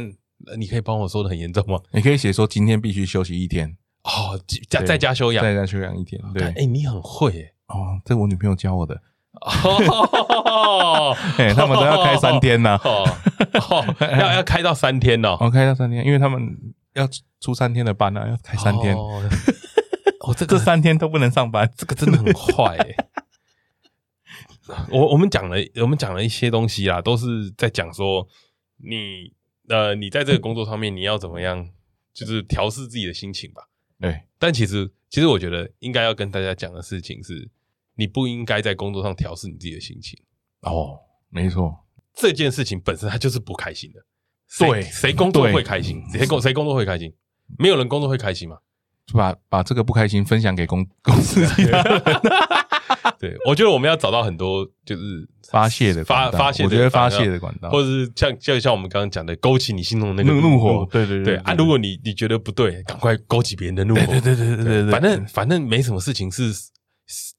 [0.57, 1.79] 你可以帮我说的很严重吗？
[1.91, 4.39] 你可以写说今天必须休息一天，哦，
[4.69, 9.01] 在在家休养，在家休养一天，对，哎，你很会诶，哦，这我女朋友教我的。
[9.45, 11.15] 哦，
[11.55, 12.79] 他们都要开三天呢，
[13.99, 16.41] 要要开到三天哦，开到三天，因为他们
[16.93, 17.07] 要
[17.39, 18.95] 出三天的班呢，要开三天。
[18.95, 19.21] 哦，
[20.35, 22.95] 这这三天都不能上班，这个真的很坏哎。
[24.89, 28.27] 我我们讲了，我们讲了一些东西啦，都是在讲说
[28.77, 29.33] 你
[29.69, 31.69] 呃，你在这个工作上面你要怎么样，
[32.13, 33.69] 就是调试自己的心情吧。
[33.99, 37.49] 对，但其实其实我觉得应该要跟大家讲的事情是。
[37.97, 40.17] 你不应该在工作上调试你自己的心情
[40.61, 41.75] 哦，没错，
[42.15, 43.99] 这件事情本身它就是不开心的。
[44.59, 46.01] 对，谁工作会开心？
[46.11, 47.13] 谁工谁工作会开心？
[47.57, 48.57] 没有人工作会开心嘛？
[49.05, 51.45] 就把把这个不开心分享给公公司。
[53.19, 60.87] 对，我觉得我们要找到很多就是发泄的发发泄，我觉得发泄的管道，或者是像就像我们刚刚讲的，勾起你心中的那个怒火。
[60.91, 61.53] 对对对啊！
[61.53, 64.05] 如果你你觉得不对，赶快勾起别人的怒火。
[64.05, 66.53] 对对对对对，反正反正没什么事情是。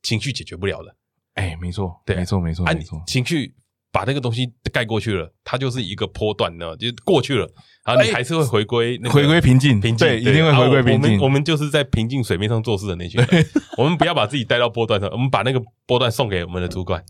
[0.03, 0.95] 情绪解决不了的，
[1.35, 3.03] 哎，没错，对，没错，没错，没错。
[3.07, 3.55] 情绪
[3.91, 7.49] 把那个东西盖过去了，它就是一个波段呢，就过去了，
[7.85, 11.13] 然后你还是会回归，回归平静，平静，对，一定会回归平静。
[11.13, 13.47] 我们我们就是在平静水面上做事的那群人，
[13.79, 17.03] 我们不要把自己带到波段上，我们把那个波段送给我们的主管。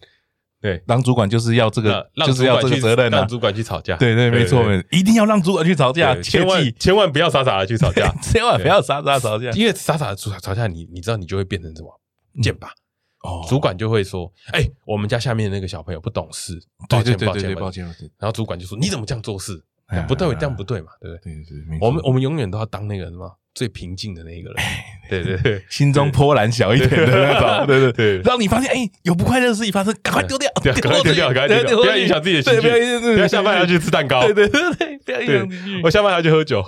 [0.61, 3.97] 对，当主管就是要这个，就是要这个责任，让主管去吵架。
[3.97, 12.01] 对对，没错，一定要让主管去吵架，千万千万不要傻傻的去吵架，千万不要傻傻吵架， 因为傻傻的吵吵架，你你知道你就会变成什么
[12.43, 12.69] 剑拔。
[13.25, 16.57] 哦，主管就会说：“哎，我们家下面那个小朋友不懂事，
[16.89, 17.85] 抱歉，抱歉，抱歉。”
[18.17, 19.61] 然后主管就说：“你怎么这样做事？
[20.07, 24.63] 不对，这样不对嘛，对不对？”对对对，我们我们永远都要当那个什么最平静的那一个人。
[25.11, 28.21] 对对对，心中波澜小一点的那种，对对对。
[28.21, 35.83] 让你发现哎，有不快乐的事情发生，赶快丢掉，赶快丢掉，赶快丢掉，不要影响自己的情绪，不要下班要去吃蛋糕，对对对对，不要影响情绪。
[35.83, 36.65] 我下班要去喝酒，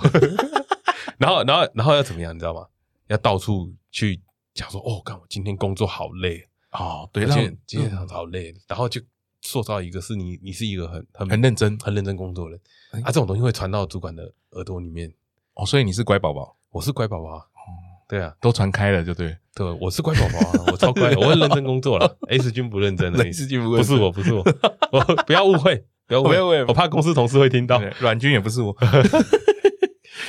[1.17, 2.65] 然后然后然后要怎么样，你知道吗？
[3.07, 4.19] 要到处去
[4.61, 9.01] 讲说，哦，看我今天工作好累哦，对，今天今天好累，然后就
[9.41, 15.11] 塑造一个是你，你是一个很很很认真、很认真工作的人啊，这种东西会传到主管的耳朵里面。
[15.55, 17.45] 哦，所以你是乖宝宝，我是乖宝宝。
[18.07, 19.37] 对啊，都传开了就对。
[19.55, 22.17] 对，我是乖宝宝，我超乖，我会认真工作了。
[22.29, 24.43] S 君不认真，S 君不不是我，不是我，
[24.91, 27.81] 我不要误会， 不要误会，我怕公司同事会听到。
[27.99, 28.75] 阮君也不是我，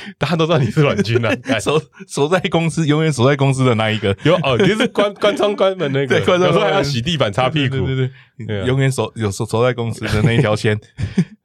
[0.17, 4.15] 大家都知道你是阮君啊， 守守在公司，永远守在公司的那一个。
[4.23, 8.11] 有哦，就是关关窗关门那个，有时候还要洗地板、擦屁股，对对
[8.45, 10.79] 对，永远守有守守在公司的那一条线。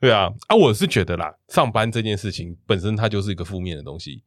[0.01, 4.23] 对啊，啊，我是觉得啦，上班这件事情本身它就是一个负面的东西。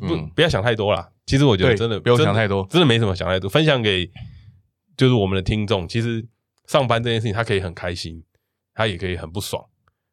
[0.00, 1.08] 不，不要想太多啦。
[1.26, 3.50] 其实我觉得真的不用想太多，真的没什么想太多。
[3.50, 4.08] 分享给
[4.96, 6.24] 就是我们的听众，其实
[6.66, 8.22] 上班这件事情，他可以很开心，
[8.74, 9.64] 他也可以很不爽。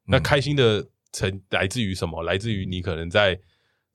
[0.08, 2.24] 那开心的成来自于什么？
[2.24, 3.40] 来自于你可能在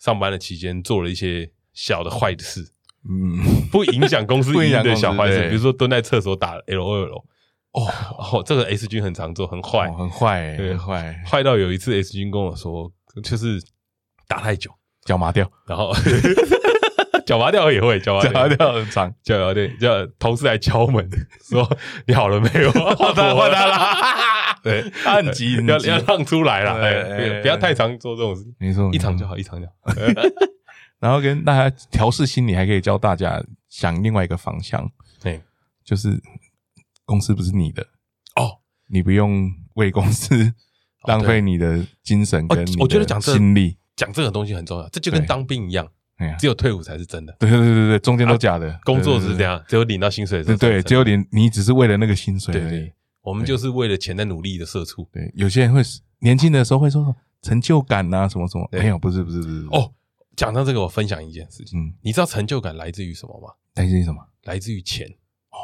[0.02, 2.60] 上班的期间做了一些小的坏的事，
[3.08, 7.22] 嗯，不影响公司 营运的小坏事，比如说蹲在厕所打 LOL。
[7.70, 7.86] 哦。
[8.32, 12.90] 哦，这个 S 君很常做，很坏，很坏，很坏，坏到有一次 S 君跟我说，
[13.22, 13.62] 就是
[14.26, 14.72] 打太久。
[15.04, 15.92] 脚麻掉，然后。
[17.24, 21.08] 脚麻掉也会，脚麻掉很长，脚麻掉叫同事来敲门
[21.48, 22.72] 说你好了没有？
[22.72, 23.94] 换他换他啦，
[24.62, 29.92] 对，他很急，要要让出来了，哎，不要太常做这种事，没错，一场就好，一场就好。
[31.00, 34.88] 然后跟大家调试心理，还可以教大家想另外一个方向，
[35.20, 35.40] 对，
[35.84, 36.20] 就是
[37.04, 37.82] 公司不是你的
[38.36, 40.54] 哦，你不用为公司
[41.08, 43.76] 浪费你的精神跟你的心力。
[43.96, 45.86] 讲这个东西很重要，这就跟当兵一样，
[46.38, 47.34] 只有退伍才是真的。
[47.38, 48.78] 对对对对对，中间都假的。
[48.84, 50.42] 工作是这样，只有领到薪水。
[50.42, 52.54] 对对，只有领，你只是为了那个薪水。
[53.22, 55.08] 我们就是为了钱在努力的社畜。
[55.12, 55.80] 对，有些人会
[56.18, 58.68] 年轻的时候会说成就感呐，什么什么。
[58.72, 59.66] 没有，不是不是不是。
[59.70, 59.92] 哦，
[60.36, 61.78] 讲到这个，我分享一件事情。
[61.78, 63.54] 嗯，你知道成就感来自于什么吗？
[63.76, 64.20] 来自于什么？
[64.44, 65.06] 来自于钱。
[65.50, 65.56] 哦，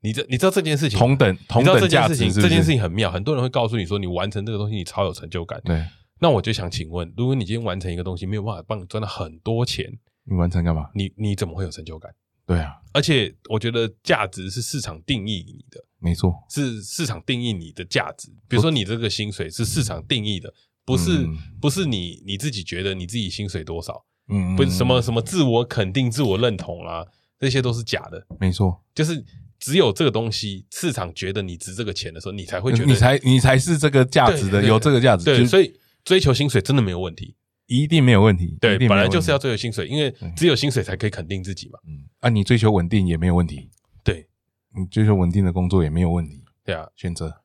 [0.00, 3.10] 你这你知道这件事情同等同等价值，这件事情很妙。
[3.10, 5.60] 很多人会告诉你说，你完成这个东西，你超有成就感。
[5.64, 5.84] 对。
[6.18, 9.86] 那我就想请问，如果你今天完成一个东西，没有办法帮你赚到很多钱，
[10.24, 10.88] 你完成干嘛？
[10.94, 12.10] 你你怎么会有成就感？
[12.46, 18.28] 对啊，而且我觉得价值是市场定义你的，没错，是市场定义你的价值。
[18.48, 20.52] 比如说你这个薪水是市场定义的，
[20.84, 21.26] 不是
[21.60, 27.04] 不是你你自己觉得你自己薪水多少，嗯，不是什么什么自我肯定、自我认同啊，
[27.40, 28.24] 这些都是假的。
[28.38, 29.24] 没错，就是
[29.58, 35.24] 只有这个东西，市场觉得你值这个钱的时候，你才会觉得你才你才是这个价值的，有这个价值。
[35.24, 35.74] 对，所以。
[36.06, 37.34] 追求薪水真的没有问题，
[37.66, 38.56] 一定没有问题。
[38.60, 41.80] 对，本来就是要追求薪水，因为只有薪水才可以肯定自己嘛。
[41.84, 43.68] 嗯，啊，你追求稳定也没有问题。
[44.76, 46.44] 对，你追求稳定的工作也没有问题。
[46.64, 47.42] 对啊，选择，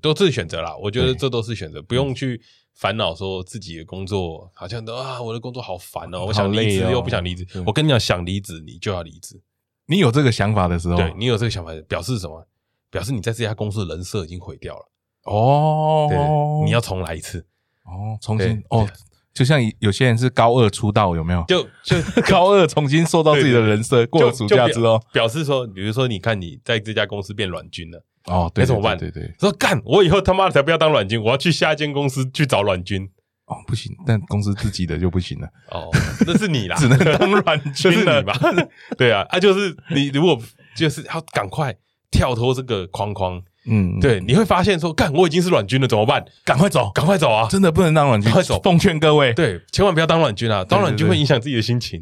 [0.00, 0.76] 都自己选择啦。
[0.76, 2.40] 我觉得这都是选择，不用去
[2.74, 7.46] 烦恼说自己的工作好像都啊，我的工作好烦哦，我想离职又不想离职。
[7.66, 9.40] 我跟你讲，想离职你就要离职。
[9.86, 12.46] 你有这个想法的时候，对，你有这个想法，表示什么？
[12.90, 14.90] 表示你在这家公司的人设已经毁掉了。
[15.24, 16.18] 哦，对，
[16.64, 17.46] 你要重来一次。
[17.84, 18.88] 哦，重新哦，
[19.34, 21.42] 就像有些人是高二出道，有没有？
[21.48, 21.96] 就就
[22.28, 28.96] 高二重新塑造自己的人设，过了暑假之后，表示说，比如说，你看你在这家公司变软军了，哦，那怎么办？
[28.98, 33.08] 对对，说干，我以后他妈的才不要当软军，我要去下一间公司去找软军。
[33.46, 35.48] 哦，不行，但公司自己的就不行了。
[35.70, 35.88] 哦，
[36.26, 38.38] 那是你啦， 只能当软军了吧？
[38.96, 40.38] 对啊，啊，就是你如果
[40.76, 41.74] 就是要赶快
[42.10, 43.42] 跳脱这个框框。
[43.64, 46.24] 嗯，对，你会发现说，干，我已经是软军了，怎么办？
[46.44, 47.46] 赶快走，赶快走啊！
[47.48, 48.60] 真的不能当软军，快走！
[48.60, 50.64] 奉劝各位，对，千万不要当软军啊！
[50.64, 52.00] 当软军会影响自己的心情。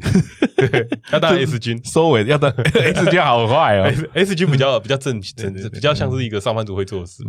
[0.57, 3.93] 对， 要当 S 军，收尾要当 S 军，好坏哦。
[4.13, 7.23] S 军比较 比较正，正比较像是一个上班族会做的事。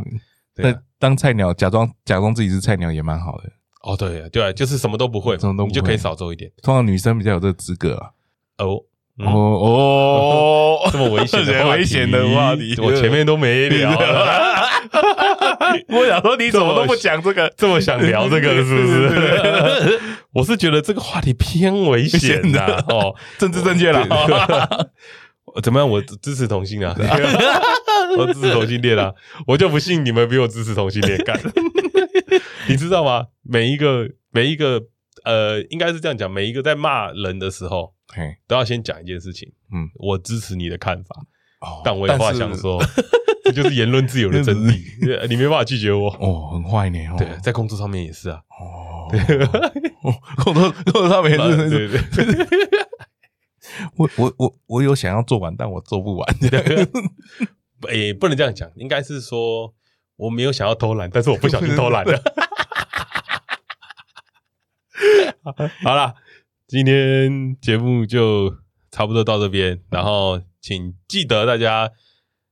[0.57, 3.51] 那当菜鸟，假装假装自己是菜鸟也蛮好的。
[3.83, 6.51] 哦，对对，就是什么都不会，什么都你就可以少做一点。
[6.63, 8.11] 通常女生比较有这个资格啊。
[8.59, 8.83] 哦。
[9.19, 13.91] 哦哦， 这么危险的 危险的话题，我前面都没聊。
[15.89, 17.53] 我想说，你怎么都不讲这个？
[17.57, 20.01] 这么想聊这个，是不是？
[20.33, 24.07] 我是觉得这个话题偏危险的哦，政治正确了。
[25.63, 25.89] 怎么样？
[25.89, 26.97] 我支持同性啊，
[28.17, 29.13] 我支持同性恋啊，
[29.47, 31.39] 我就不信你们比我支持同性恋干。
[32.67, 33.27] 你知道吗？
[33.43, 34.81] 每一个每一个
[35.25, 37.93] 呃，应该是这样讲，每一个在骂人的时候。
[38.15, 39.53] 嘿，都要先讲一件事情。
[39.73, 41.25] 嗯，我支持你的看法，
[41.85, 42.79] 但我有话想说，
[43.45, 44.85] 这就是言论自由的真理。
[45.29, 46.11] 你没办法拒绝我。
[46.21, 46.99] 哦，很坏呢。
[47.17, 48.43] 对，在工作上面也是啊。
[48.61, 49.09] 哦，
[50.45, 51.69] 工作工作上面也是。
[51.69, 52.69] 对对对。
[53.97, 56.37] 我我我我有想要做完，但我做不完。
[57.89, 59.73] 诶，不能这样讲，应该是说
[60.17, 62.23] 我没有想要偷懒，但是我不小心偷懒了。
[65.83, 66.15] 好了，
[66.73, 68.51] 今天节目就
[68.91, 71.91] 差不多到这边，然后请记得大家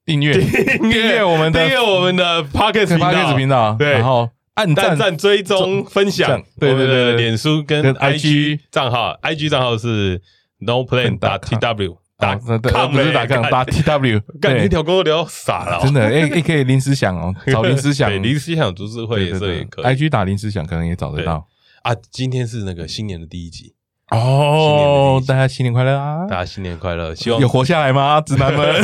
[0.05, 10.21] 订阅订阅我们的订阅我们的 p o c k e t 频道，对，然后按赞、赞追踪、分享，对对对，脸书跟 IG 账号，IG 账号是
[10.59, 21.49] No Plan 打 TW 打，不是打杠打 TW，干一条沟聊傻了，真的，哎哎，可以临时想哦， 找临时想，临时想读书会也是也可以，IG 打临时想可能也找得到。
[21.85, 23.73] 啊，今天是那个新年的第一集
[24.11, 26.27] 哦，大家新年快乐啊！
[26.29, 28.21] 大家新年快乐，希望有活下来吗？
[28.21, 28.83] 直男们，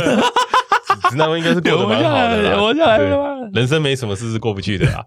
[1.11, 3.51] 直男们应该是过得蛮好的，活下来了吗？
[3.53, 5.05] 人生没什么事是过不去的啊！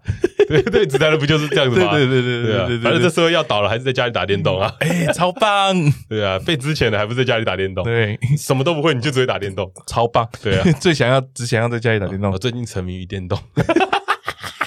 [0.48, 1.92] 对 对，直男人不就是这样子吗？
[1.92, 4.70] 对对对对对，反正这社会要倒了，还是在家里打电动啊！
[4.80, 5.74] 哎，超棒！
[6.08, 7.82] 对啊，被之前的还不是在家里打电动？
[7.84, 10.28] 对，什么都不会，你就只会打电动，超棒！
[10.42, 12.30] 对啊， 最想要只想要在家里打电动。
[12.30, 13.38] 我最近沉迷于电动。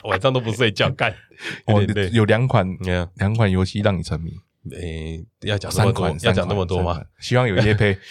[0.05, 1.13] 晚上都不睡觉干，
[1.67, 1.81] 哦，
[2.11, 2.67] 有两款，
[3.17, 4.31] 两款游戏让你沉迷。
[4.71, 7.01] 诶，要讲三款，要讲那么多吗？
[7.19, 7.97] 希望有业配。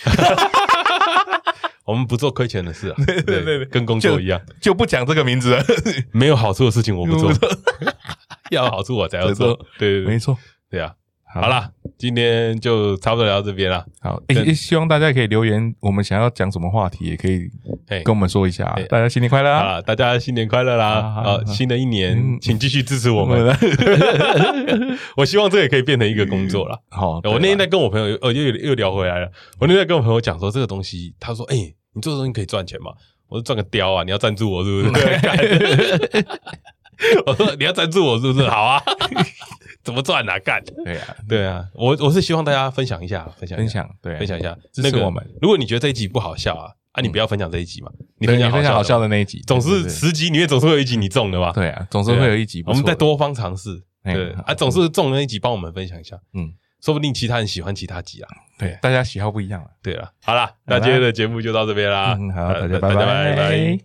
[1.85, 5.65] 我们不做亏钱的事啊，对对对，跟工作一样，就不讲这个名字了。
[6.13, 7.33] 没有好处的事情我不做，
[8.51, 9.55] 要有好处我才要 做。
[9.79, 10.39] 对对对，没错，
[10.71, 10.95] 对啊。
[11.35, 13.85] 好了，今天就差不多聊到这边了。
[14.01, 17.49] 好，诶，希望大家可以留言，我们想要讲什么话题，也可以
[18.05, 18.65] 跟我们说一下。
[18.89, 19.81] 大家新年快乐啊！
[19.81, 21.01] 大家新年快乐啦！
[21.25, 23.57] 好，新的一年，请继续支持我们。
[25.17, 26.79] 我希望这也可以变成一个工作 了。
[26.91, 29.31] 好，我那天在跟我朋友，哦，又又聊回来了。
[29.59, 31.57] 我那天跟我朋友讲说，这个东西，他说：“哎，
[31.95, 32.93] 你做这东西可以赚钱吗？”
[33.29, 34.05] 我说：“赚个雕啊！
[34.05, 35.05] 你要赞助我是不是？”
[37.27, 38.83] 我说：“你要赞助我是不是？”好啊。
[39.85, 40.39] 怎么赚啊？
[40.39, 40.63] 干！
[40.85, 45.29] 对啊，对啊，我我是希望大家分享一下，分享分享，对，分享一下，支持我们。
[45.41, 49.09] 如果你觉得这一集不好笑啊，啊，你不要分享这一集嘛，你分享好笑的。
[49.09, 52.63] 那一集，总是十集里面总是会有一集你中的吧，对啊，总是会有一集。
[52.65, 54.31] 我们再多方尝试，对。
[54.47, 58.29] 啊，总是中了那一集，帮我们分享一下，嗯，说不定其他人喜欢其他集啊，
[58.61, 62.95] 对，大家喜好不一样啊，对了，好了，那今天的节目就到这边啦，好，大家拜
[63.35, 63.81] 拜。